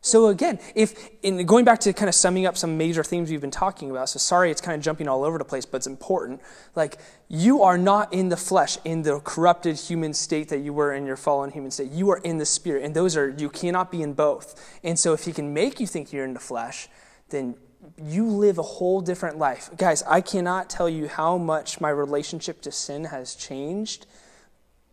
so 0.00 0.28
again, 0.28 0.60
if 0.76 1.10
in 1.22 1.44
going 1.44 1.64
back 1.64 1.80
to 1.80 1.92
kind 1.92 2.08
of 2.08 2.14
summing 2.14 2.46
up 2.46 2.56
some 2.56 2.78
major 2.78 3.02
themes 3.02 3.30
we've 3.30 3.40
been 3.40 3.50
talking 3.50 3.90
about, 3.90 4.08
so 4.08 4.18
sorry 4.18 4.50
it's 4.50 4.60
kind 4.60 4.76
of 4.76 4.82
jumping 4.82 5.08
all 5.08 5.24
over 5.24 5.38
the 5.38 5.44
place, 5.44 5.66
but 5.66 5.78
it's 5.78 5.88
important. 5.88 6.40
Like 6.76 6.98
you 7.26 7.62
are 7.62 7.76
not 7.76 8.12
in 8.12 8.28
the 8.28 8.36
flesh, 8.36 8.78
in 8.84 9.02
the 9.02 9.18
corrupted 9.20 9.76
human 9.76 10.14
state 10.14 10.48
that 10.50 10.58
you 10.58 10.72
were 10.72 10.94
in 10.94 11.04
your 11.04 11.16
fallen 11.16 11.50
human 11.50 11.72
state. 11.72 11.90
You 11.90 12.10
are 12.10 12.18
in 12.18 12.38
the 12.38 12.46
spirit, 12.46 12.84
and 12.84 12.94
those 12.94 13.16
are 13.16 13.28
you 13.30 13.50
cannot 13.50 13.90
be 13.90 14.02
in 14.02 14.14
both. 14.14 14.78
And 14.84 14.96
so 14.96 15.14
if 15.14 15.24
he 15.24 15.32
can 15.32 15.52
make 15.52 15.80
you 15.80 15.86
think 15.86 16.12
you're 16.12 16.24
in 16.24 16.34
the 16.34 16.40
flesh, 16.40 16.88
then 17.30 17.56
you 18.00 18.26
live 18.26 18.58
a 18.58 18.62
whole 18.62 19.00
different 19.00 19.36
life. 19.36 19.68
Guys, 19.76 20.04
I 20.04 20.20
cannot 20.20 20.70
tell 20.70 20.88
you 20.88 21.08
how 21.08 21.38
much 21.38 21.80
my 21.80 21.90
relationship 21.90 22.60
to 22.62 22.72
sin 22.72 23.04
has 23.04 23.34
changed 23.34 24.06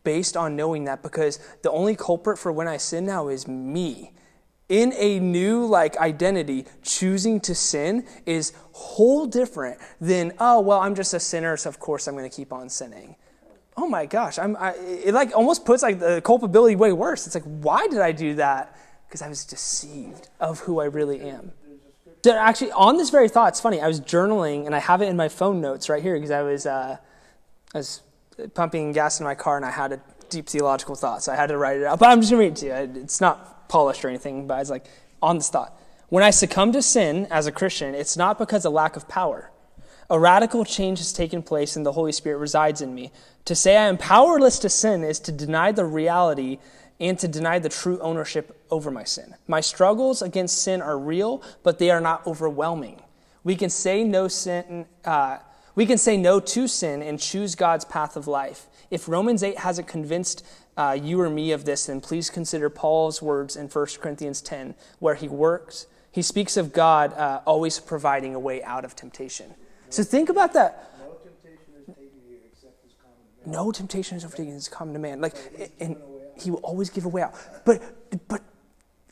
based 0.04 0.36
on 0.36 0.56
knowing 0.56 0.86
that 0.86 1.04
because 1.04 1.40
the 1.62 1.72
only 1.72 1.96
culprit 1.96 2.40
for 2.40 2.52
when 2.52 2.68
I 2.68 2.78
sin 2.78 3.06
now 3.06 3.28
is 3.28 3.48
me 3.48 4.12
in 4.70 4.94
a 4.98 5.20
new 5.20 5.66
like 5.66 5.98
identity 5.98 6.66
choosing 6.82 7.40
to 7.40 7.54
sin 7.54 8.06
is 8.26 8.54
whole 8.72 9.28
different 9.28 9.80
than 10.02 10.34
oh 10.40 10.60
well 10.60 10.80
i'm 10.80 10.96
just 10.96 11.14
a 11.14 11.20
sinner 11.20 11.56
so 11.56 11.70
of 11.70 11.80
course 11.80 12.08
i'm 12.08 12.16
going 12.16 12.30
to 12.30 12.36
keep 12.36 12.52
on 12.52 12.70
sinning. 12.70 13.16
Oh 13.78 13.88
my 13.88 14.06
gosh 14.06 14.40
i'm 14.40 14.56
I, 14.58 14.72
it 14.74 15.14
like 15.14 15.36
almost 15.36 15.66
puts 15.66 15.84
like 15.84 16.00
the 16.00 16.22
culpability 16.22 16.76
way 16.76 16.92
worse. 16.94 17.26
It's 17.28 17.36
like 17.36 17.44
why 17.44 17.88
did 17.88 18.00
i 18.00 18.12
do 18.12 18.36
that? 18.36 18.76
Because 19.08 19.22
i 19.22 19.30
was 19.30 19.46
deceived 19.46 20.30
of 20.40 20.60
who 20.60 20.80
i 20.80 20.86
really 20.86 21.22
am. 21.22 21.52
Actually 22.28 22.72
on 22.72 22.98
this 22.98 23.12
very 23.12 23.30
thought 23.30 23.50
it's 23.50 23.62
funny 23.62 23.80
i 23.80 23.88
was 23.88 24.02
journaling 24.02 24.66
and 24.66 24.74
i 24.74 24.80
have 24.80 25.00
it 25.04 25.06
in 25.06 25.16
my 25.16 25.30
phone 25.30 25.62
notes 25.62 25.90
right 25.90 26.02
here 26.02 26.16
because 26.16 26.32
i 26.32 26.42
was 26.42 26.66
uh, 26.66 26.98
i 27.76 27.78
was 27.78 28.02
pumping 28.56 28.92
gas 28.94 29.20
in 29.20 29.26
my 29.26 29.36
car 29.36 29.58
and 29.58 29.66
i 29.66 29.70
had 29.70 29.92
a 29.92 30.02
deep 30.30 30.50
theological 30.50 30.96
thought 30.96 31.22
so 31.22 31.32
i 31.32 31.36
had 31.36 31.50
to 31.50 31.58
write 31.58 31.78
it 31.78 31.84
out 31.84 32.00
but 32.00 32.10
i'm 32.10 32.22
just 32.22 32.32
going 32.32 32.56
to 32.56 32.66
read 32.66 32.74
it 32.74 32.86
to 32.88 32.98
you. 32.98 33.04
It's 33.04 33.22
not 33.22 33.55
polished 33.68 34.04
or 34.04 34.10
anything, 34.10 34.48
but 34.48 34.56
I 34.56 34.60
was 34.60 34.70
like 34.70 34.86
on 35.22 35.38
this 35.38 35.50
thought. 35.50 35.78
When 36.10 36.24
I 36.24 36.30
succumb 36.30 36.72
to 36.74 36.82
sin 36.82 37.28
as 37.32 37.48
a 37.48 37.52
Christian, 37.52 37.96
it's 37.96 38.16
not 38.16 38.38
because 38.38 38.66
of 38.66 38.74
lack 38.74 38.96
of 38.96 39.08
power. 39.08 39.52
A 40.10 40.20
radical 40.20 40.64
change 40.64 41.00
has 41.00 41.12
taken 41.12 41.42
place 41.42 41.76
and 41.76 41.86
the 41.86 41.92
Holy 41.92 42.12
Spirit 42.12 42.38
resides 42.38 42.82
in 42.82 42.94
me. 42.94 43.12
To 43.46 43.56
say 43.56 43.76
I 43.76 43.88
am 43.88 43.98
powerless 43.98 44.60
to 44.60 44.70
sin 44.70 45.04
is 45.04 45.20
to 45.22 45.32
deny 45.32 45.72
the 45.72 45.86
reality 45.86 46.60
and 47.00 47.18
to 47.20 47.28
deny 47.28 47.60
the 47.60 47.70
true 47.70 48.00
ownership 48.00 48.64
over 48.70 48.92
my 48.92 49.04
sin. 49.04 49.36
My 49.48 49.62
struggles 49.62 50.22
against 50.22 50.62
sin 50.62 50.82
are 50.82 50.98
real, 50.98 51.42
but 51.64 51.80
they 51.80 51.90
are 51.90 52.00
not 52.00 52.26
overwhelming. 52.28 53.02
We 53.44 53.56
can 53.56 53.70
say 53.70 54.04
no 54.04 54.28
sin. 54.28 54.86
Uh, 55.04 55.40
we 55.74 55.86
can 55.86 55.98
say 55.98 56.18
no 56.18 56.40
to 56.40 56.68
sin 56.68 57.02
and 57.02 57.20
choose 57.20 57.56
God's 57.56 57.86
path 57.86 58.16
of 58.16 58.28
life. 58.28 58.68
If 58.90 59.10
Romans 59.10 59.44
8 59.44 59.58
hasn't 59.60 59.88
convinced 59.88 60.46
uh, 60.78 60.98
you 61.02 61.20
or 61.22 61.30
me 61.30 61.52
of 61.52 61.66
this, 61.66 61.86
then 61.86 62.02
please 62.02 62.30
consider 62.30 62.70
Paul's 62.70 63.22
words 63.22 63.56
in 63.56 63.68
1 63.68 63.86
Corinthians 64.00 64.42
10, 64.42 64.76
where 65.00 65.16
he 65.16 65.28
works. 65.28 65.88
He 66.12 66.22
speaks 66.22 66.58
of 66.58 66.74
God 66.74 67.14
uh, 67.14 67.42
always 67.46 67.80
providing 67.80 68.36
a 68.36 68.40
way 68.40 68.64
out 68.64 68.86
of 68.86 68.96
temptation. 68.96 69.54
So 69.90 70.04
think 70.04 70.30
about 70.30 70.54
that. 70.54 70.92
No 71.00 71.14
temptation 71.24 71.74
is 71.78 71.86
taken 71.88 72.04
you 72.30 72.38
except 72.52 72.84
his 72.84 72.94
common 73.02 73.18
man. 73.46 73.54
No 73.54 73.72
temptation 73.72 74.18
is 74.18 74.26
overtaken 74.26 74.54
his 74.54 74.68
common 74.68 75.02
man. 75.02 75.22
Like, 75.22 75.36
and 75.80 75.98
he 76.38 76.52
will 76.52 76.60
always 76.60 76.90
give 76.90 77.06
a 77.06 77.10
way 77.10 77.22
out. 77.22 77.36
But, 77.66 77.82
but 78.28 78.42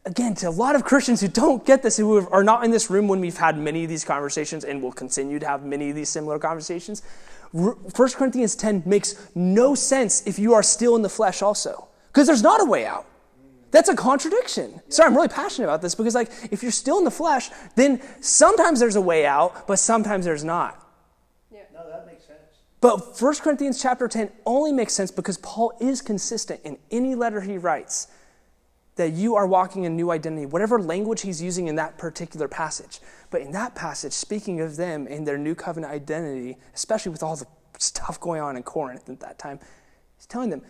again, 0.05 0.35
to 0.35 0.49
a 0.49 0.51
lot 0.51 0.75
of 0.75 0.83
Christians 0.83 1.21
who 1.21 1.27
don't 1.27 1.65
get 1.65 1.83
this, 1.83 1.97
who 1.97 2.27
are 2.29 2.43
not 2.43 2.63
in 2.63 2.71
this 2.71 2.89
room 2.89 3.07
when 3.07 3.19
we've 3.19 3.37
had 3.37 3.57
many 3.57 3.83
of 3.83 3.89
these 3.89 4.03
conversations 4.03 4.63
and 4.63 4.81
will 4.81 4.91
continue 4.91 5.39
to 5.39 5.47
have 5.47 5.63
many 5.63 5.89
of 5.89 5.95
these 5.95 6.09
similar 6.09 6.39
conversations, 6.39 7.03
1 7.53 7.93
Corinthians 8.15 8.55
10 8.55 8.83
makes 8.85 9.15
no 9.35 9.75
sense 9.75 10.25
if 10.25 10.39
you 10.39 10.53
are 10.53 10.63
still 10.63 10.95
in 10.95 11.03
the 11.03 11.09
flesh 11.09 11.41
also, 11.41 11.87
because 12.07 12.25
there's 12.27 12.41
not 12.41 12.61
a 12.61 12.65
way 12.65 12.85
out. 12.85 13.05
That's 13.69 13.89
a 13.89 13.95
contradiction. 13.95 14.81
Sorry, 14.89 15.07
I'm 15.07 15.15
really 15.15 15.27
passionate 15.27 15.67
about 15.67 15.81
this 15.81 15.95
because, 15.95 16.15
like, 16.15 16.31
if 16.51 16.61
you're 16.61 16.71
still 16.71 16.97
in 16.97 17.03
the 17.03 17.11
flesh, 17.11 17.49
then 17.75 18.01
sometimes 18.21 18.79
there's 18.79 18.95
a 18.95 19.01
way 19.01 19.25
out, 19.25 19.67
but 19.67 19.77
sometimes 19.77 20.25
there's 20.25 20.43
not. 20.43 20.87
Yeah. 21.51 21.61
No, 21.73 21.87
that 21.89 22.05
makes 22.07 22.25
sense. 22.25 22.39
But 22.81 23.19
1 23.19 23.35
Corinthians 23.35 23.81
chapter 23.81 24.07
10 24.07 24.31
only 24.45 24.71
makes 24.71 24.93
sense 24.93 25.11
because 25.11 25.37
Paul 25.37 25.73
is 25.79 26.01
consistent 26.01 26.61
in 26.63 26.77
any 26.91 27.15
letter 27.15 27.41
he 27.41 27.57
writes 27.57 28.07
that 28.95 29.13
you 29.13 29.35
are 29.35 29.47
walking 29.47 29.85
in 29.85 29.95
new 29.95 30.11
identity, 30.11 30.45
whatever 30.45 30.79
language 30.79 31.21
he's 31.21 31.41
using 31.41 31.67
in 31.67 31.75
that 31.75 31.97
particular 31.97 32.47
passage. 32.47 32.99
But 33.31 33.41
in 33.41 33.51
that 33.53 33.73
passage, 33.73 34.13
speaking 34.13 34.61
of 34.61 34.75
them 34.75 35.07
and 35.09 35.27
their 35.27 35.37
new 35.37 35.55
covenant 35.55 35.91
identity, 35.91 36.57
especially 36.75 37.11
with 37.11 37.23
all 37.23 37.35
the 37.35 37.47
stuff 37.79 38.19
going 38.19 38.41
on 38.41 38.55
in 38.55 38.63
Corinth 38.63 39.09
at 39.09 39.19
that 39.21 39.39
time, 39.39 39.59
he's 40.15 40.27
telling 40.27 40.51
them, 40.51 40.61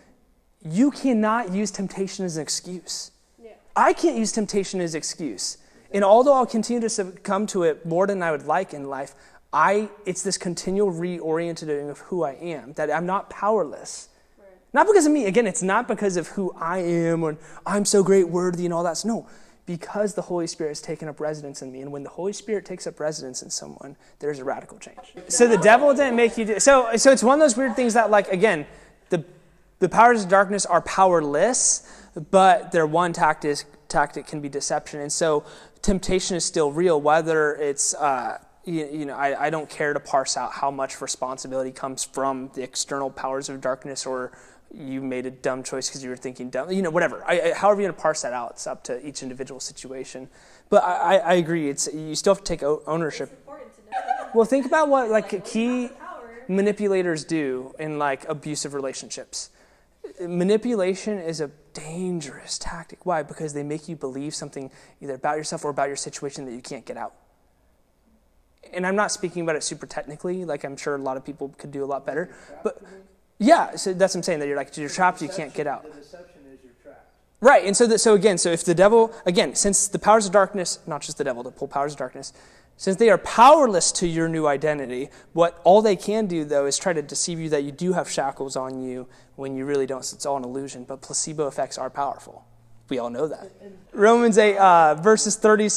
you 0.62 0.92
cannot 0.92 1.52
use 1.52 1.70
temptation 1.72 2.24
as 2.24 2.38
an 2.38 2.44
excuse. 2.44 3.12
Yeah. 3.42 3.52
I 3.76 3.92
can't 3.92 4.18
use 4.18 4.32
temptation 4.32 4.80
as 4.80 4.94
an 4.94 5.00
excuse. 5.00 5.58
And 5.92 6.04
although 6.04 6.34
I'll 6.34 6.46
continue 6.46 6.82
to 6.82 6.90
succumb 6.90 7.46
to 7.48 7.64
it 7.64 7.86
more 7.86 8.08
than 8.08 8.24
I 8.24 8.32
would 8.32 8.46
like 8.46 8.74
in 8.74 8.90
life, 8.90 9.16
I, 9.52 9.90
it's 10.06 10.24
this 10.24 10.38
continual 10.38 10.92
reorienting 10.92 11.90
of 11.90 12.00
who 12.00 12.24
I 12.24 12.32
am, 12.32 12.74
that 12.74 12.90
I'm 12.90 13.06
not 13.06 13.30
powerless 13.30 14.10
not 14.74 14.88
because 14.88 15.06
of 15.06 15.12
me. 15.12 15.26
Again, 15.26 15.48
it's 15.48 15.64
not 15.64 15.88
because 15.88 16.18
of 16.18 16.28
who 16.30 16.52
I 16.60 16.80
am 16.80 17.24
or 17.24 17.38
I'm 17.66 17.86
so 17.86 18.04
great, 18.04 18.28
worthy, 18.28 18.66
and 18.66 18.74
all 18.74 18.84
that. 18.84 19.04
No, 19.06 19.28
because 19.66 20.14
the 20.16 20.24
Holy 20.24 20.48
Spirit 20.48 20.72
has 20.72 20.82
taken 20.82 21.08
up 21.08 21.20
residence 21.20 21.62
in 21.62 21.72
me. 21.72 21.82
And 21.82 21.92
when 21.92 22.04
the 22.04 22.10
Holy 22.10 22.34
Spirit 22.34 22.66
takes 22.66 22.86
up 22.88 23.00
residence 23.00 23.44
in 23.44 23.50
someone, 23.50 23.96
there's 24.20 24.40
a 24.40 24.44
radical 24.44 24.78
change. 24.80 25.16
So 25.30 25.48
the 25.48 25.58
devil 25.58 25.94
didn't 25.94 26.16
make 26.16 26.38
you 26.38 26.46
do 26.46 26.60
so 26.60 26.96
so 26.98 27.12
it's 27.12 27.24
one 27.24 27.36
of 27.36 27.40
those 27.40 27.56
weird 27.56 27.76
things 27.76 27.94
that 27.94 28.10
like 28.10 28.28
again, 28.30 28.66
the 29.10 29.24
the 29.80 29.90
powers 29.90 30.24
of 30.24 30.30
darkness 30.30 30.66
are 30.66 30.82
powerless, 30.82 31.90
but 32.32 32.72
their 32.72 32.88
one 32.88 33.14
tactic 33.14 33.66
tactic 33.88 34.28
can 34.28 34.42
be 34.42 34.50
deception. 34.50 35.02
And 35.02 35.12
so 35.12 35.46
temptation 35.82 36.36
is 36.36 36.44
still 36.44 36.72
real, 36.72 37.00
whether 37.00 37.54
it's 37.56 37.94
uh, 37.94 38.40
you, 38.66 38.88
you, 38.92 39.06
know, 39.06 39.16
I, 39.16 39.48
I 39.48 39.50
don't 39.50 39.70
care 39.70 39.94
to 39.94 40.00
parse 40.00 40.38
out 40.38 40.54
how 40.54 40.72
much 40.72 41.02
responsibility 41.02 41.72
comes 41.72 42.04
from 42.04 42.50
the 42.54 42.64
external 42.64 43.10
powers 43.10 43.50
of 43.50 43.60
darkness 43.60 44.06
or 44.06 44.32
you 44.74 45.02
made 45.02 45.26
a 45.26 45.32
dumb 45.32 45.62
choice 45.64 45.88
because 45.88 46.04
you 46.04 46.10
were 46.10 46.18
thinking 46.18 46.50
dumb, 46.50 46.72
you 46.72 46.82
know, 46.82 46.90
whatever. 46.90 47.24
I, 47.28 47.40
I, 47.40 47.54
however 47.54 47.82
you're 47.82 47.90
going 47.90 47.98
to 47.98 48.02
parse 48.02 48.24
that 48.24 48.34
out, 48.34 48.52
it's 48.52 48.68
up 48.68 48.84
to 48.86 49.06
each 49.08 49.22
individual 49.22 49.60
situation. 49.60 50.30
But 50.70 50.84
I, 50.84 51.18
I 51.18 51.34
agree, 51.36 51.70
it's 51.70 51.88
you 51.94 52.16
still 52.16 52.34
have 52.34 52.44
to 52.44 52.56
take 52.56 52.64
ownership. 52.64 53.40
Well, 54.34 54.46
think 54.46 54.66
about 54.66 54.90
what 54.90 55.10
like 55.10 55.46
key 55.46 55.90
manipulators 56.48 57.24
do 57.24 57.76
in 57.78 58.00
like 58.00 58.28
abusive 58.28 58.74
relationships. 58.74 59.52
Manipulation 60.20 61.20
is 61.20 61.40
a 61.40 61.52
dangerous 61.74 62.58
tactic. 62.58 63.06
Why? 63.06 63.24
Because 63.24 63.54
they 63.54 63.64
make 63.64 63.88
you 63.88 63.96
believe 63.96 64.34
something 64.36 64.72
either 65.02 65.14
about 65.14 65.38
yourself 65.38 65.64
or 65.64 65.70
about 65.70 65.88
your 65.88 65.96
situation 65.96 66.46
that 66.46 66.52
you 66.52 66.62
can't 66.62 66.86
get 66.86 66.98
out. 66.98 67.14
And 68.74 68.88
I'm 68.88 68.96
not 68.96 69.12
speaking 69.12 69.44
about 69.44 69.56
it 69.56 69.64
super 69.64 69.86
technically, 69.86 70.46
like 70.46 70.64
I'm 70.64 70.76
sure 70.78 70.96
a 70.96 70.98
lot 70.98 71.16
of 71.16 71.24
people 71.24 71.54
could 71.58 71.72
do 71.72 71.84
a 71.84 71.86
lot 71.86 72.06
better. 72.06 72.36
But 72.64 72.82
yeah, 73.44 73.76
so 73.76 73.94
that's 73.94 74.14
what 74.14 74.20
I'm 74.20 74.24
saying. 74.24 74.40
That 74.40 74.48
you're 74.48 74.56
like 74.56 74.76
you're 74.78 74.90
trapped, 74.90 75.22
you 75.22 75.28
can't 75.28 75.54
get 75.54 75.68
out. 75.68 75.84
The 75.84 76.00
deception 76.00 76.42
is 76.52 76.60
you're 76.64 76.74
trapped. 76.82 77.08
Right, 77.42 77.66
and 77.66 77.76
so 77.76 77.86
that, 77.88 78.00
so 78.00 78.14
again, 78.14 78.38
so 78.38 78.52
if 78.52 78.64
the 78.64 78.74
devil 78.74 79.14
again, 79.26 79.54
since 79.56 79.88
the 79.88 80.00
powers 80.00 80.26
of 80.26 80.32
darkness, 80.32 80.80
not 80.88 81.02
just 81.02 81.18
the 81.18 81.24
devil, 81.26 81.44
the 81.44 81.52
pull 81.52 81.68
powers 81.68 81.92
of 81.94 82.00
darkness, 82.00 82.32
since 82.78 82.96
they 82.98 83.10
are 83.10 83.18
powerless 83.18 83.92
to 83.94 84.08
your 84.08 84.30
new 84.30 84.48
identity, 84.48 85.10
what 85.34 85.60
all 85.66 85.82
they 85.82 85.98
can 85.98 86.26
do 86.26 86.46
though 86.46 86.66
is 86.66 86.78
try 86.78 86.94
to 86.94 87.02
deceive 87.02 87.40
you 87.40 87.50
that 87.50 87.64
you 87.64 87.72
do 87.72 87.94
have 87.94 88.10
shackles 88.10 88.56
on 88.56 88.82
you 88.82 89.08
when 89.36 89.56
you 89.56 89.66
really 89.66 89.86
don't. 89.86 90.06
So 90.06 90.16
it's 90.16 90.26
all 90.26 90.38
an 90.38 90.46
illusion. 90.46 90.86
But 90.86 91.02
placebo 91.02 91.48
effects 91.48 91.78
are 91.78 91.90
powerful. 91.90 92.46
We 92.88 92.98
all 93.00 93.10
know 93.10 93.28
that. 93.28 93.52
Romans 93.92 94.38
eight 94.38 94.58
uh, 94.58 94.96
verses 94.96 95.36
thirty. 95.36 95.70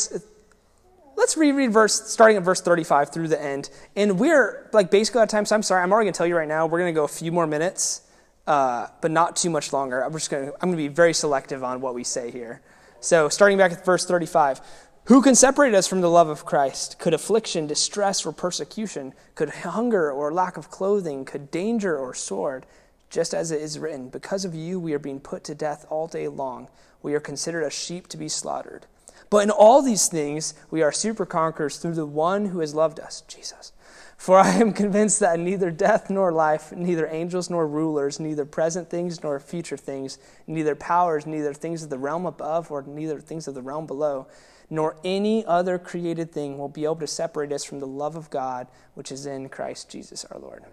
Let's 1.16 1.36
reread 1.36 1.72
verse 1.72 2.10
starting 2.10 2.36
at 2.36 2.42
verse 2.42 2.60
35 2.60 3.12
through 3.12 3.28
the 3.28 3.42
end. 3.42 3.70
And 3.96 4.18
we're 4.18 4.68
like 4.72 4.90
basically 4.90 5.20
out 5.20 5.24
of 5.24 5.28
time, 5.30 5.44
so 5.44 5.54
I'm 5.54 5.62
sorry. 5.62 5.82
I'm 5.82 5.92
already 5.92 6.06
gonna 6.06 6.14
tell 6.14 6.26
you 6.26 6.36
right 6.36 6.48
now, 6.48 6.66
we're 6.66 6.78
gonna 6.78 6.92
go 6.92 7.04
a 7.04 7.08
few 7.08 7.32
more 7.32 7.46
minutes, 7.46 8.02
uh, 8.46 8.88
but 9.00 9.10
not 9.10 9.36
too 9.36 9.50
much 9.50 9.72
longer. 9.72 10.02
I'm 10.02 10.12
just 10.12 10.30
gonna 10.30 10.52
I'm 10.60 10.68
gonna 10.68 10.76
be 10.76 10.88
very 10.88 11.12
selective 11.14 11.64
on 11.64 11.80
what 11.80 11.94
we 11.94 12.04
say 12.04 12.30
here. 12.30 12.62
So 13.00 13.28
starting 13.28 13.58
back 13.58 13.72
at 13.72 13.84
verse 13.84 14.06
35. 14.06 14.60
Who 15.06 15.22
can 15.22 15.36
separate 15.36 15.72
us 15.72 15.86
from 15.86 16.00
the 16.00 16.10
love 16.10 16.28
of 16.28 16.44
Christ? 16.44 16.98
Could 16.98 17.14
affliction, 17.14 17.68
distress, 17.68 18.26
or 18.26 18.32
persecution? 18.32 19.14
Could 19.36 19.50
hunger 19.50 20.10
or 20.10 20.32
lack 20.32 20.56
of 20.56 20.68
clothing? 20.68 21.24
Could 21.24 21.52
danger 21.52 21.96
or 21.96 22.12
sword? 22.12 22.66
Just 23.08 23.32
as 23.32 23.52
it 23.52 23.60
is 23.60 23.78
written, 23.78 24.08
Because 24.08 24.44
of 24.44 24.52
you 24.52 24.80
we 24.80 24.94
are 24.94 24.98
being 24.98 25.20
put 25.20 25.44
to 25.44 25.54
death 25.54 25.86
all 25.90 26.08
day 26.08 26.26
long. 26.26 26.68
We 27.02 27.14
are 27.14 27.20
considered 27.20 27.62
as 27.62 27.72
sheep 27.72 28.08
to 28.08 28.16
be 28.16 28.28
slaughtered. 28.28 28.86
But 29.30 29.38
in 29.38 29.50
all 29.50 29.82
these 29.82 30.08
things, 30.08 30.54
we 30.70 30.82
are 30.82 30.92
super 30.92 31.26
conquerors 31.26 31.78
through 31.78 31.94
the 31.94 32.06
one 32.06 32.46
who 32.46 32.60
has 32.60 32.74
loved 32.74 33.00
us, 33.00 33.22
Jesus. 33.22 33.72
For 34.16 34.38
I 34.38 34.52
am 34.52 34.72
convinced 34.72 35.20
that 35.20 35.38
neither 35.38 35.70
death 35.70 36.08
nor 36.08 36.32
life, 36.32 36.72
neither 36.72 37.06
angels 37.06 37.50
nor 37.50 37.66
rulers, 37.66 38.18
neither 38.18 38.44
present 38.44 38.88
things 38.88 39.22
nor 39.22 39.38
future 39.38 39.76
things, 39.76 40.18
neither 40.46 40.74
powers, 40.74 41.26
neither 41.26 41.52
things 41.52 41.82
of 41.82 41.90
the 41.90 41.98
realm 41.98 42.24
above 42.24 42.70
or 42.70 42.82
neither 42.82 43.20
things 43.20 43.46
of 43.46 43.54
the 43.54 43.62
realm 43.62 43.86
below, 43.86 44.26
nor 44.70 44.96
any 45.04 45.44
other 45.44 45.78
created 45.78 46.32
thing 46.32 46.56
will 46.56 46.68
be 46.68 46.84
able 46.84 46.96
to 46.96 47.06
separate 47.06 47.52
us 47.52 47.64
from 47.64 47.78
the 47.78 47.86
love 47.86 48.16
of 48.16 48.30
God 48.30 48.66
which 48.94 49.12
is 49.12 49.26
in 49.26 49.48
Christ 49.48 49.90
Jesus 49.90 50.24
our 50.24 50.38
Lord. 50.38 50.64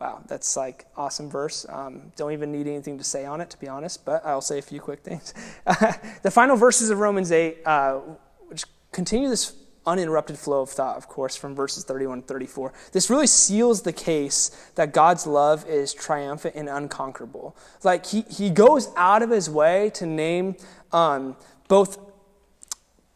Wow, 0.00 0.22
that's 0.26 0.56
like 0.56 0.86
awesome 0.96 1.28
verse. 1.28 1.66
Um, 1.68 2.10
don't 2.16 2.32
even 2.32 2.50
need 2.50 2.66
anything 2.66 2.96
to 2.96 3.04
say 3.04 3.26
on 3.26 3.42
it, 3.42 3.50
to 3.50 3.60
be 3.60 3.68
honest, 3.68 4.06
but 4.06 4.24
I'll 4.24 4.40
say 4.40 4.58
a 4.58 4.62
few 4.62 4.80
quick 4.80 5.00
things. 5.00 5.34
the 6.22 6.30
final 6.30 6.56
verses 6.56 6.88
of 6.88 7.00
Romans 7.00 7.30
8, 7.30 7.58
uh, 7.66 8.00
which 8.48 8.64
continue 8.92 9.28
this 9.28 9.54
uninterrupted 9.86 10.38
flow 10.38 10.62
of 10.62 10.70
thought, 10.70 10.96
of 10.96 11.06
course, 11.06 11.36
from 11.36 11.54
verses 11.54 11.84
31 11.84 12.22
to 12.22 12.26
34. 12.28 12.72
This 12.92 13.10
really 13.10 13.26
seals 13.26 13.82
the 13.82 13.92
case 13.92 14.48
that 14.74 14.94
God's 14.94 15.26
love 15.26 15.66
is 15.68 15.92
triumphant 15.92 16.54
and 16.54 16.70
unconquerable. 16.70 17.54
Like, 17.84 18.06
he, 18.06 18.22
he 18.22 18.48
goes 18.48 18.88
out 18.96 19.22
of 19.22 19.28
his 19.28 19.50
way 19.50 19.90
to 19.94 20.06
name 20.06 20.56
um, 20.92 21.36
both 21.68 21.98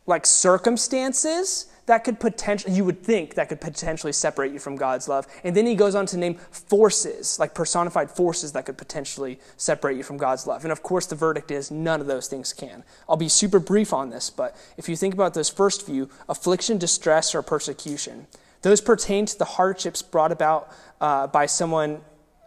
like 0.07 0.27
circumstances 0.27 1.67
that 1.87 2.05
could 2.05 2.19
potentially, 2.19 2.75
you 2.75 2.85
would 2.85 3.03
think 3.03 3.35
that 3.35 3.49
could 3.49 3.61
potentially 3.61 4.13
separate 4.13 4.53
you 4.53 4.59
from 4.59 4.77
God's 4.77 5.09
love. 5.09 5.27
And 5.45 5.55
then 5.55 5.67
he 5.67 5.75
goes 5.75 5.95
on 5.95 6.07
to 6.07 6.17
name 6.17 6.37
forces, 6.51 7.39
like 7.39 7.55
personified 7.55 8.11
forces 8.11 8.53
that 8.53 8.67
could 8.67 8.79
potentially 8.79 9.39
separate 9.57 9.97
you 9.97 10.03
from 10.03 10.17
God's 10.17 10.47
love. 10.47 10.65
And 10.65 10.73
of 10.73 10.83
course, 10.83 11.07
the 11.07 11.15
verdict 11.15 11.51
is 11.51 11.71
none 11.71 12.01
of 12.01 12.07
those 12.07 12.27
things 12.27 12.53
can. 12.53 12.85
I'll 13.09 13.17
be 13.17 13.29
super 13.29 13.59
brief 13.59 13.93
on 13.93 14.11
this, 14.11 14.31
but 14.31 14.57
if 14.77 14.89
you 14.89 14.97
think 14.97 15.15
about 15.15 15.35
those 15.35 15.51
first 15.51 15.85
few 15.85 16.09
affliction, 16.29 16.79
distress, 16.79 17.35
or 17.35 17.43
persecution, 17.43 18.27
those 18.63 18.81
pertain 18.81 19.27
to 19.27 19.39
the 19.39 19.45
hardships 19.45 20.01
brought 20.01 20.33
about 20.33 20.73
uh, 21.01 21.27
by 21.27 21.45
someone 21.45 22.01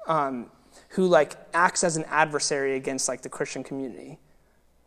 um, 0.08 0.50
who 0.90 1.06
like 1.06 1.36
acts 1.54 1.84
as 1.84 1.96
an 1.96 2.06
adversary 2.06 2.76
against 2.76 3.08
like 3.08 3.22
the 3.22 3.30
Christian 3.30 3.64
community. 3.64 4.18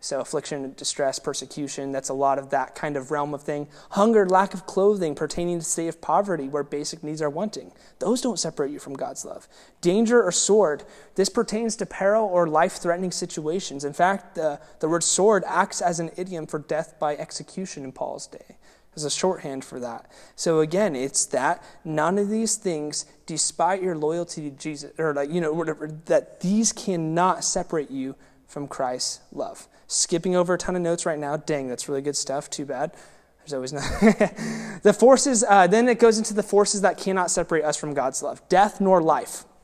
So, 0.02 0.18
affliction, 0.20 0.72
distress, 0.78 1.18
persecution, 1.18 1.92
that's 1.92 2.08
a 2.08 2.14
lot 2.14 2.38
of 2.38 2.48
that 2.50 2.74
kind 2.74 2.96
of 2.96 3.10
realm 3.10 3.34
of 3.34 3.42
thing. 3.42 3.68
Hunger, 3.90 4.26
lack 4.26 4.54
of 4.54 4.64
clothing, 4.64 5.14
pertaining 5.14 5.58
to 5.58 5.64
state 5.64 5.88
of 5.88 6.00
poverty 6.00 6.48
where 6.48 6.62
basic 6.62 7.04
needs 7.04 7.20
are 7.20 7.28
wanting. 7.28 7.70
Those 7.98 8.22
don't 8.22 8.38
separate 8.38 8.70
you 8.70 8.78
from 8.78 8.94
God's 8.94 9.26
love. 9.26 9.46
Danger 9.82 10.22
or 10.22 10.32
sword, 10.32 10.84
this 11.16 11.28
pertains 11.28 11.76
to 11.76 11.86
peril 11.86 12.24
or 12.24 12.48
life 12.48 12.78
threatening 12.78 13.10
situations. 13.10 13.84
In 13.84 13.92
fact, 13.92 14.36
the, 14.36 14.58
the 14.78 14.88
word 14.88 15.04
sword 15.04 15.44
acts 15.46 15.82
as 15.82 16.00
an 16.00 16.10
idiom 16.16 16.46
for 16.46 16.60
death 16.60 16.98
by 16.98 17.14
execution 17.14 17.84
in 17.84 17.92
Paul's 17.92 18.26
day, 18.26 18.56
as 18.96 19.04
a 19.04 19.10
shorthand 19.10 19.66
for 19.66 19.78
that. 19.80 20.10
So, 20.34 20.60
again, 20.60 20.96
it's 20.96 21.26
that 21.26 21.62
none 21.84 22.16
of 22.16 22.30
these 22.30 22.56
things, 22.56 23.04
despite 23.26 23.82
your 23.82 23.96
loyalty 23.96 24.48
to 24.48 24.56
Jesus, 24.56 24.92
or 24.98 25.12
like, 25.12 25.30
you 25.30 25.42
know, 25.42 25.52
whatever, 25.52 25.88
that 26.06 26.40
these 26.40 26.72
cannot 26.72 27.44
separate 27.44 27.90
you 27.90 28.16
from 28.48 28.66
Christ's 28.66 29.20
love. 29.30 29.68
Skipping 29.90 30.37
over 30.37 30.55
a 30.55 30.59
ton 30.59 30.76
of 30.76 30.83
notes 30.83 31.05
right 31.05 31.18
now. 31.18 31.37
Dang, 31.37 31.66
that's 31.66 31.88
really 31.88 32.00
good 32.00 32.16
stuff. 32.16 32.48
Too 32.48 32.64
bad. 32.64 32.92
There's 33.40 33.53
always 33.53 33.72
not. 33.72 33.83
the 34.85 34.94
forces, 34.96 35.42
uh, 35.42 35.66
then 35.66 35.88
it 35.88 35.98
goes 35.98 36.16
into 36.16 36.33
the 36.33 36.44
forces 36.44 36.83
that 36.83 36.96
cannot 36.96 37.29
separate 37.29 37.64
us 37.64 37.76
from 37.76 37.92
God's 37.92 38.22
love 38.22 38.40
death 38.48 38.81
nor 38.81 39.03
life. 39.03 39.44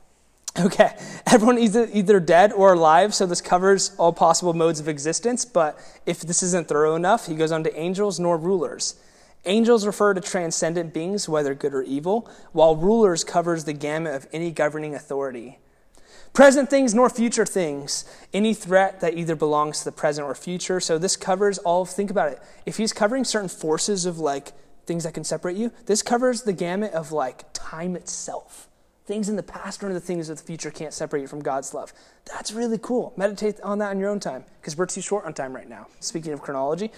Okay, 0.59 0.97
everyone 1.27 1.59
is 1.59 1.77
either 1.77 2.19
dead 2.19 2.51
or 2.51 2.73
alive, 2.73 3.13
so 3.13 3.27
this 3.27 3.41
covers 3.41 3.95
all 3.99 4.11
possible 4.11 4.55
modes 4.55 4.79
of 4.79 4.87
existence. 4.87 5.45
But 5.45 5.79
if 6.07 6.21
this 6.21 6.41
isn't 6.41 6.67
thorough 6.67 6.95
enough, 6.95 7.27
he 7.27 7.35
goes 7.35 7.51
on 7.51 7.63
to 7.63 7.79
angels 7.79 8.19
nor 8.19 8.37
rulers. 8.37 8.95
Angels 9.45 9.85
refer 9.85 10.15
to 10.15 10.19
transcendent 10.19 10.95
beings, 10.95 11.29
whether 11.29 11.53
good 11.53 11.75
or 11.75 11.83
evil, 11.83 12.27
while 12.53 12.75
rulers 12.75 13.23
covers 13.23 13.65
the 13.65 13.73
gamut 13.73 14.15
of 14.15 14.27
any 14.33 14.49
governing 14.49 14.95
authority 14.95 15.59
present 16.33 16.69
things 16.69 16.93
nor 16.93 17.09
future 17.09 17.45
things. 17.45 18.05
Any 18.33 18.53
threat 18.53 19.01
that 19.01 19.17
either 19.17 19.35
belongs 19.35 19.79
to 19.79 19.85
the 19.85 19.91
present 19.91 20.27
or 20.27 20.35
future. 20.35 20.79
So 20.79 20.97
this 20.97 21.15
covers 21.15 21.57
all, 21.59 21.85
think 21.85 22.11
about 22.11 22.31
it. 22.31 22.41
If 22.65 22.77
he's 22.77 22.93
covering 22.93 23.23
certain 23.23 23.49
forces 23.49 24.05
of 24.05 24.19
like 24.19 24.53
things 24.85 25.03
that 25.03 25.13
can 25.13 25.23
separate 25.23 25.57
you, 25.57 25.71
this 25.85 26.01
covers 26.01 26.43
the 26.43 26.53
gamut 26.53 26.93
of 26.93 27.11
like 27.11 27.45
time 27.53 27.95
itself. 27.95 28.69
Things 29.05 29.29
in 29.29 29.37
the 29.37 29.43
past 29.43 29.83
or 29.83 29.93
the 29.93 30.01
things 30.01 30.29
of 30.29 30.37
the 30.37 30.43
future 30.43 30.69
can't 30.69 30.93
separate 30.93 31.21
you 31.21 31.27
from 31.27 31.41
God's 31.41 31.73
love. 31.73 31.93
That's 32.25 32.51
really 32.51 32.77
cool. 32.77 33.13
Meditate 33.15 33.59
on 33.61 33.79
that 33.79 33.91
in 33.93 33.99
your 33.99 34.09
own 34.09 34.19
time 34.19 34.43
because 34.59 34.77
we're 34.77 34.85
too 34.85 35.01
short 35.01 35.25
on 35.25 35.33
time 35.33 35.55
right 35.55 35.69
now. 35.69 35.87
Speaking 36.01 36.33
of 36.33 36.41
chronology. 36.41 36.91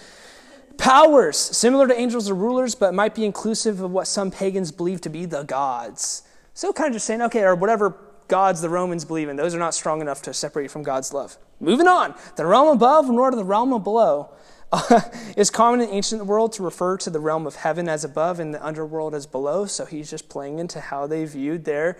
Powers, 0.76 1.36
similar 1.36 1.86
to 1.86 1.98
angels 1.98 2.30
or 2.30 2.34
rulers, 2.34 2.74
but 2.74 2.94
might 2.94 3.14
be 3.14 3.24
inclusive 3.24 3.80
of 3.80 3.90
what 3.90 4.06
some 4.06 4.30
pagans 4.30 4.72
believe 4.72 5.00
to 5.02 5.08
be 5.08 5.24
the 5.24 5.42
gods. 5.42 6.22
So 6.54 6.72
kind 6.72 6.88
of 6.88 6.94
just 6.94 7.06
saying, 7.06 7.22
okay, 7.22 7.42
or 7.42 7.54
whatever 7.54 7.90
gods 8.30 8.62
the 8.62 8.70
Romans 8.70 9.04
believe 9.04 9.28
in. 9.28 9.36
Those 9.36 9.54
are 9.54 9.58
not 9.58 9.74
strong 9.74 10.00
enough 10.00 10.22
to 10.22 10.32
separate 10.32 10.62
you 10.62 10.68
from 10.70 10.82
God's 10.82 11.12
love. 11.12 11.36
Moving 11.60 11.86
on. 11.86 12.14
The 12.36 12.46
realm 12.46 12.68
above 12.68 13.10
nor 13.10 13.30
the 13.30 13.44
realm 13.44 13.70
below 13.82 14.30
uh, 14.72 15.00
is 15.36 15.50
common 15.50 15.82
in 15.82 15.90
ancient 15.90 16.24
world 16.24 16.52
to 16.54 16.62
refer 16.62 16.96
to 16.98 17.10
the 17.10 17.20
realm 17.20 17.46
of 17.46 17.56
heaven 17.56 17.88
as 17.88 18.04
above 18.04 18.40
and 18.40 18.54
the 18.54 18.64
underworld 18.64 19.14
as 19.14 19.26
below. 19.26 19.66
So 19.66 19.84
he's 19.84 20.08
just 20.08 20.30
playing 20.30 20.58
into 20.58 20.80
how 20.80 21.06
they 21.06 21.26
viewed 21.26 21.66
their 21.66 21.98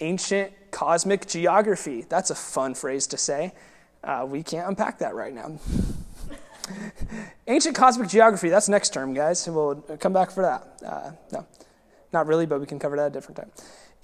ancient 0.00 0.52
cosmic 0.70 1.26
geography. 1.26 2.06
That's 2.08 2.30
a 2.30 2.34
fun 2.34 2.74
phrase 2.74 3.06
to 3.08 3.18
say. 3.18 3.52
Uh, 4.02 4.24
we 4.28 4.42
can't 4.42 4.68
unpack 4.68 5.00
that 5.00 5.14
right 5.14 5.34
now. 5.34 5.58
ancient 7.46 7.74
cosmic 7.74 8.08
geography, 8.08 8.48
that's 8.48 8.68
next 8.68 8.94
term, 8.94 9.14
guys. 9.14 9.46
We'll 9.48 9.76
come 9.98 10.12
back 10.12 10.30
for 10.30 10.42
that. 10.42 10.86
Uh, 10.86 11.10
no, 11.32 11.46
not 12.12 12.26
really, 12.26 12.46
but 12.46 12.60
we 12.60 12.66
can 12.66 12.78
cover 12.78 12.96
that 12.96 13.06
at 13.06 13.10
a 13.10 13.14
different 13.14 13.36
time. 13.36 13.50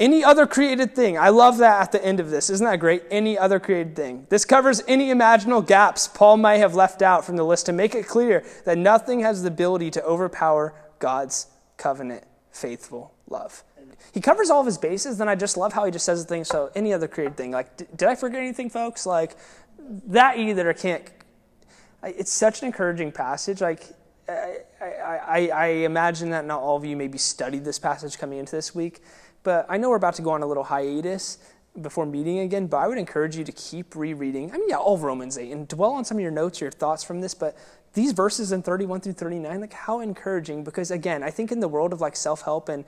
Any 0.02 0.24
other 0.24 0.48
created 0.48 0.96
thing. 0.96 1.16
I 1.16 1.28
love 1.28 1.58
that 1.58 1.80
at 1.80 1.92
the 1.92 2.04
end 2.04 2.18
of 2.18 2.28
this. 2.28 2.50
Isn't 2.50 2.66
that 2.66 2.80
great? 2.80 3.04
Any 3.08 3.38
other 3.38 3.60
created 3.60 3.94
thing. 3.94 4.26
This 4.30 4.44
covers 4.44 4.82
any 4.88 5.10
imaginable 5.10 5.62
gaps 5.62 6.08
Paul 6.08 6.38
might 6.38 6.56
have 6.56 6.74
left 6.74 7.02
out 7.02 7.24
from 7.24 7.36
the 7.36 7.44
list 7.44 7.66
to 7.66 7.72
make 7.72 7.94
it 7.94 8.08
clear 8.08 8.44
that 8.64 8.76
nothing 8.76 9.20
has 9.20 9.42
the 9.42 9.48
ability 9.48 9.92
to 9.92 10.02
overpower 10.02 10.74
God's 10.98 11.46
covenant 11.76 12.24
faithful 12.50 13.14
love. 13.28 13.62
He 14.12 14.20
covers 14.20 14.50
all 14.50 14.58
of 14.58 14.66
his 14.66 14.76
bases, 14.76 15.18
then 15.18 15.28
I 15.28 15.36
just 15.36 15.56
love 15.56 15.72
how 15.72 15.84
he 15.84 15.92
just 15.92 16.04
says 16.04 16.24
the 16.24 16.28
thing. 16.28 16.42
So, 16.42 16.72
any 16.74 16.92
other 16.92 17.06
created 17.06 17.36
thing. 17.36 17.52
Like, 17.52 17.76
did 17.76 18.08
I 18.08 18.16
forget 18.16 18.40
anything, 18.40 18.70
folks? 18.70 19.06
Like, 19.06 19.36
that 20.08 20.36
either 20.36 20.72
can't. 20.72 21.08
It's 22.02 22.32
such 22.32 22.62
an 22.62 22.66
encouraging 22.66 23.12
passage. 23.12 23.60
Like, 23.60 23.84
I, 24.28 24.58
I, 24.82 25.48
I 25.48 25.66
imagine 25.66 26.30
that 26.30 26.44
not 26.44 26.60
all 26.60 26.76
of 26.76 26.84
you 26.84 26.96
maybe 26.96 27.18
studied 27.18 27.64
this 27.64 27.78
passage 27.78 28.18
coming 28.18 28.38
into 28.38 28.56
this 28.56 28.74
week. 28.74 29.00
But 29.42 29.66
I 29.68 29.76
know 29.76 29.90
we're 29.90 29.96
about 29.96 30.14
to 30.14 30.22
go 30.22 30.31
on 30.31 30.42
a 30.42 30.46
little 30.46 30.64
hiatus 30.64 31.38
before 31.81 32.05
meeting 32.05 32.40
again, 32.40 32.66
but 32.66 32.78
I 32.78 32.87
would 32.87 32.98
encourage 32.98 33.37
you 33.37 33.44
to 33.44 33.52
keep 33.52 33.96
rereading. 33.96 34.52
I 34.52 34.59
mean, 34.59 34.68
yeah, 34.68 34.76
all 34.76 34.94
of 34.94 35.02
Romans 35.02 35.38
8 35.38 35.50
and 35.50 35.66
dwell 35.66 35.92
on 35.92 36.05
some 36.05 36.18
of 36.18 36.22
your 36.22 36.31
notes, 36.31 36.61
your 36.61 36.70
thoughts 36.70 37.02
from 37.02 37.20
this, 37.20 37.35
but 37.35 37.57
these 37.94 38.12
verses 38.12 38.52
in 38.52 38.62
31 38.62 39.00
through 39.00 39.14
39, 39.14 39.61
like 39.61 39.72
how 39.72 40.00
encouraging, 40.00 40.64
because 40.64 40.90
again, 40.90 41.22
I 41.22 41.31
think 41.31 41.50
in 41.50 41.61
the 41.61 41.68
world 41.68 41.92
of 41.92 42.00
like 42.00 42.16
self 42.16 42.42
help 42.42 42.68
and 42.68 42.85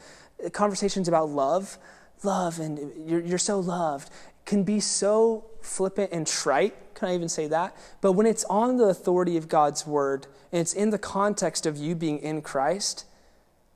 conversations 0.52 1.08
about 1.08 1.30
love, 1.30 1.78
love 2.22 2.58
and 2.60 2.92
you're, 3.08 3.20
you're 3.20 3.38
so 3.38 3.58
loved 3.58 4.10
can 4.44 4.62
be 4.62 4.80
so 4.80 5.44
flippant 5.60 6.10
and 6.12 6.26
trite. 6.26 6.74
Can 6.94 7.08
I 7.08 7.14
even 7.14 7.28
say 7.28 7.46
that? 7.48 7.76
But 8.00 8.12
when 8.12 8.26
it's 8.26 8.44
on 8.44 8.76
the 8.76 8.84
authority 8.84 9.36
of 9.36 9.48
God's 9.48 9.86
word 9.86 10.26
and 10.52 10.60
it's 10.60 10.74
in 10.74 10.90
the 10.90 10.98
context 10.98 11.66
of 11.66 11.76
you 11.76 11.94
being 11.94 12.18
in 12.18 12.42
Christ, 12.42 13.06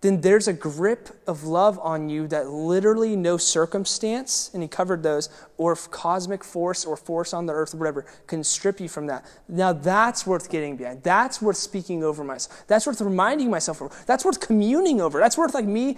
then 0.00 0.20
there's 0.20 0.46
a 0.46 0.52
grip 0.52 1.08
of 1.26 1.42
love 1.44 1.78
on 1.80 2.08
you 2.08 2.28
that 2.28 2.48
literally 2.48 3.16
no 3.16 3.36
circumstance, 3.36 4.50
and 4.54 4.62
he 4.62 4.68
covered 4.68 5.02
those, 5.02 5.28
or 5.56 5.74
cosmic 5.74 6.44
force 6.44 6.84
or 6.84 6.96
force 6.96 7.34
on 7.34 7.46
the 7.46 7.52
earth 7.52 7.74
or 7.74 7.78
whatever, 7.78 8.06
can 8.26 8.44
strip 8.44 8.80
you 8.80 8.88
from 8.88 9.06
that. 9.06 9.24
Now 9.48 9.72
that's 9.72 10.26
worth 10.26 10.50
getting 10.50 10.76
behind. 10.76 11.02
That's 11.02 11.42
worth 11.42 11.56
speaking 11.56 12.04
over 12.04 12.22
myself. 12.22 12.64
That's 12.68 12.86
worth 12.86 13.00
reminding 13.00 13.50
myself 13.50 13.80
of. 13.80 14.06
That's 14.06 14.24
worth 14.24 14.38
communing 14.40 15.00
over. 15.00 15.18
That's 15.18 15.36
worth 15.36 15.54
like 15.54 15.66
me 15.66 15.96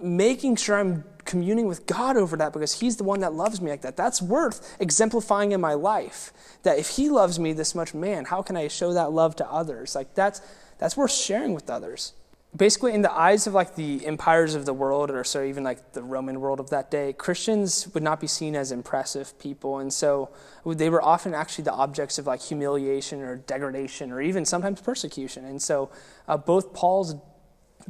making 0.00 0.54
sure 0.54 0.78
I'm 0.78 1.02
communing 1.24 1.66
with 1.66 1.86
God 1.86 2.16
over 2.16 2.36
that 2.36 2.52
because 2.52 2.80
he's 2.80 2.96
the 2.96 3.04
one 3.04 3.20
that 3.20 3.32
loves 3.32 3.60
me 3.60 3.70
like 3.70 3.82
that. 3.82 3.96
That's 3.96 4.22
worth 4.22 4.76
exemplifying 4.80 5.50
in 5.50 5.60
my 5.60 5.74
life. 5.74 6.32
That 6.62 6.78
if 6.78 6.90
he 6.90 7.08
loves 7.08 7.40
me 7.40 7.52
this 7.52 7.74
much, 7.74 7.92
man, 7.92 8.24
how 8.24 8.42
can 8.42 8.56
I 8.56 8.68
show 8.68 8.92
that 8.92 9.10
love 9.10 9.34
to 9.36 9.50
others? 9.50 9.96
Like 9.96 10.14
that's 10.14 10.40
that's 10.78 10.96
worth 10.96 11.12
sharing 11.12 11.54
with 11.54 11.68
others. 11.68 12.12
Basically 12.54 12.92
in 12.92 13.02
the 13.02 13.12
eyes 13.12 13.46
of 13.46 13.54
like 13.54 13.76
the 13.76 14.04
empires 14.04 14.54
of 14.54 14.66
the 14.66 14.74
world 14.74 15.10
or 15.10 15.24
so 15.24 15.42
even 15.42 15.64
like 15.64 15.92
the 15.92 16.02
roman 16.02 16.38
world 16.38 16.60
of 16.60 16.68
that 16.68 16.90
day 16.90 17.14
christians 17.14 17.88
would 17.94 18.02
not 18.02 18.20
be 18.20 18.26
seen 18.26 18.54
as 18.54 18.72
impressive 18.72 19.38
people. 19.38 19.78
And 19.78 19.92
so 19.92 20.30
they 20.66 20.90
were 20.90 21.02
often 21.02 21.34
actually 21.34 21.64
the 21.64 21.72
objects 21.72 22.18
of 22.18 22.26
like 22.26 22.40
humiliation 22.40 23.20
or 23.20 23.36
degradation 23.36 24.10
or 24.10 24.20
even 24.20 24.44
sometimes 24.44 24.80
persecution. 24.80 25.44
And 25.44 25.60
so 25.60 25.90
uh, 26.28 26.36
both 26.36 26.72
paul's 26.72 27.14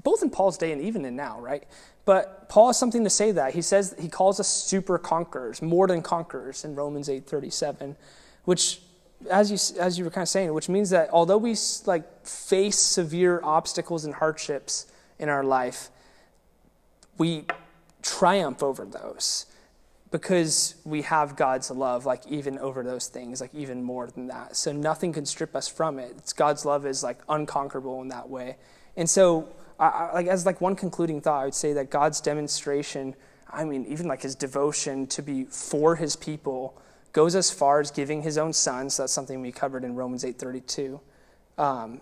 both 0.03 0.23
in 0.23 0.31
paul's 0.31 0.57
day 0.57 0.73
and 0.73 0.81
even 0.81 1.05
in 1.05 1.17
now 1.17 1.41
right? 1.41 1.65
But 2.05 2.49
paul 2.49 2.69
has 2.69 2.79
something 2.79 3.05
to 3.05 3.11
say 3.11 3.33
that. 3.33 3.55
He 3.55 3.63
says 3.63 3.95
he 3.99 4.09
calls 4.09 4.41
us 4.41 4.49
super 4.49 4.99
conquerors 4.99 5.63
more 5.63 5.87
than 5.87 6.03
conquerors 6.03 6.65
in 6.65 6.75
romans 6.75 7.09
8.37 7.09 7.97
which 8.45 8.81
as 9.31 9.51
you 9.51 9.81
as 9.81 9.99
you 9.99 10.05
were 10.05 10.11
kind 10.11 10.23
of 10.23 10.29
saying, 10.29 10.53
which 10.53 10.69
means 10.69 10.91
that 10.91 11.09
although 11.13 11.39
we 11.39 11.57
like 11.87 12.27
face 12.27 12.79
severe 12.79 13.41
obstacles 13.43 14.05
and 14.05 14.15
hardships 14.15 14.87
in 15.19 15.29
our 15.29 15.45
life, 15.45 15.91
we 17.19 17.45
triumph 18.03 18.63
over 18.63 18.85
those 18.85 19.47
because 20.11 20.75
we 20.85 21.03
have 21.03 21.37
God's 21.37 21.71
love, 21.71 22.05
like 22.05 22.27
even 22.29 22.59
over 22.59 22.83
those 22.83 23.09
things, 23.09 23.41
like 23.41 23.55
even 23.55 23.83
more 23.83 24.09
than 24.09 24.27
that. 24.27 24.57
So 24.57 24.71
nothing 24.71 25.13
can 25.13 25.25
strip 25.25 25.57
us 25.57 25.67
from 25.67 25.99
it. 25.99 26.13
It's 26.19 26.35
God's 26.35 26.65
love 26.65 26.87
is 26.87 27.03
like 27.03 27.19
unconquerable 27.29 28.01
in 28.03 28.09
that 28.09 28.29
way. 28.29 28.57
And 28.97 29.09
so, 29.09 29.49
I, 29.81 30.11
like 30.13 30.27
as 30.27 30.45
like 30.45 30.61
one 30.61 30.77
concluding 30.77 31.23
thought, 31.23 31.41
I 31.41 31.45
would 31.47 31.55
say 31.55 31.73
that 31.73 31.91
God's 31.91 32.21
demonstration, 32.21 33.15
I 33.51 33.65
mean, 33.65 33.87
even 33.87 34.07
like 34.07 34.23
His 34.23 34.35
devotion 34.35 35.07
to 35.09 35.23
be 35.23 35.45
for 35.45 35.97
His 35.97 36.15
people 36.15 36.79
goes 37.13 37.35
as 37.35 37.51
far 37.51 37.81
as 37.81 37.91
giving 37.91 38.23
his 38.23 38.39
own 38.39 38.53
son. 38.53 38.91
So 38.91 39.03
that's 39.03 39.13
something 39.13 39.41
we 39.41 39.53
covered 39.53 39.85
in 39.85 39.95
Romans 39.95 40.25
8:32. 40.25 41.01
Um, 41.59 42.01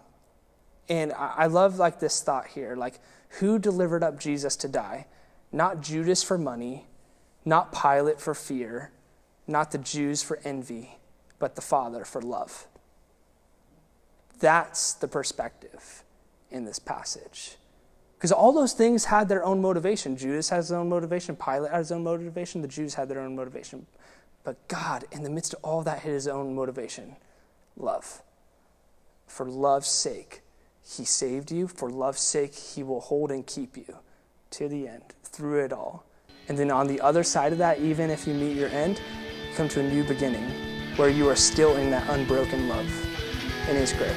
and 0.89 1.13
I, 1.13 1.35
I 1.39 1.47
love 1.47 1.79
like 1.79 2.01
this 2.01 2.23
thought 2.23 2.49
here, 2.49 2.77
like 2.77 3.01
who 3.39 3.59
delivered 3.59 4.03
up 4.03 4.19
Jesus 4.19 4.57
to 4.57 4.69
die? 4.69 5.07
Not 5.53 5.81
Judas 5.81 6.23
for 6.23 6.39
money, 6.39 6.87
not 7.45 7.73
Pilate 7.73 8.21
for 8.21 8.35
fear, 8.35 8.91
not 9.47 9.73
the 9.73 9.79
Jews 9.79 10.23
for 10.23 10.41
envy, 10.45 10.99
but 11.39 11.57
the 11.57 11.63
Father 11.63 12.05
for 12.05 12.21
love. 12.21 12.67
That's 14.39 14.95
the 14.95 15.09
perspective 15.09 16.03
in 16.51 16.65
this 16.65 16.79
passage. 16.79 17.57
Because 18.17 18.33
all 18.33 18.53
those 18.53 18.75
things 18.75 19.07
had 19.07 19.29
their 19.29 19.45
own 19.45 19.63
motivation. 19.63 20.17
Judas 20.17 20.51
has 20.51 20.67
his 20.67 20.73
own 20.73 20.89
motivation, 20.89 21.37
Pilate 21.37 21.71
had 21.71 21.79
his 21.79 21.93
own 21.93 22.05
motivation, 22.05 22.63
the 22.63 22.69
Jews 22.69 22.95
had 22.95 23.09
their 23.09 23.21
own 23.21 23.35
motivation. 23.35 23.87
But 24.43 24.69
God, 24.69 25.05
in 25.13 25.23
the 25.23 25.31
midst 25.31 25.55
of 25.55 25.61
all 25.63 25.83
that, 25.83 26.01
had 26.01 26.13
his 26.13 26.27
own 26.27 26.55
motivation 26.55 27.17
love. 27.77 28.23
For 29.27 29.47
love's 29.47 29.89
sake, 29.89 30.43
he 30.83 31.05
saved 31.05 31.53
you. 31.53 31.69
For 31.69 31.91
love's 31.91 32.21
sake, 32.21 32.55
he 32.55 32.83
will 32.83 33.01
hold 33.01 33.31
and 33.31 33.47
keep 33.47 33.77
you 33.77 33.99
to 34.51 34.69
the 34.69 34.89
end, 34.89 35.03
through 35.25 35.65
it 35.65 35.73
all. 35.73 36.05
And 36.49 36.59
then 36.59 36.71
on 36.71 36.89
the 36.89 37.01
other 37.01 37.23
side 37.23 37.53
of 37.53 37.59
that, 37.59 37.79
even 37.79 38.11
if 38.11 38.27
you 38.27 38.35
meet 38.35 38.57
your 38.57 38.71
end, 38.71 39.01
you 39.49 39.55
come 39.55 39.69
to 39.69 39.81
a 39.81 39.83
new 39.83 40.03
beginning 40.05 40.51
where 40.97 41.09
you 41.09 41.29
are 41.29 41.37
still 41.37 41.77
in 41.77 41.91
that 41.91 42.09
unbroken 42.11 42.69
love 42.69 42.91
in 43.69 43.77
his 43.77 43.93
grip. 43.93 44.17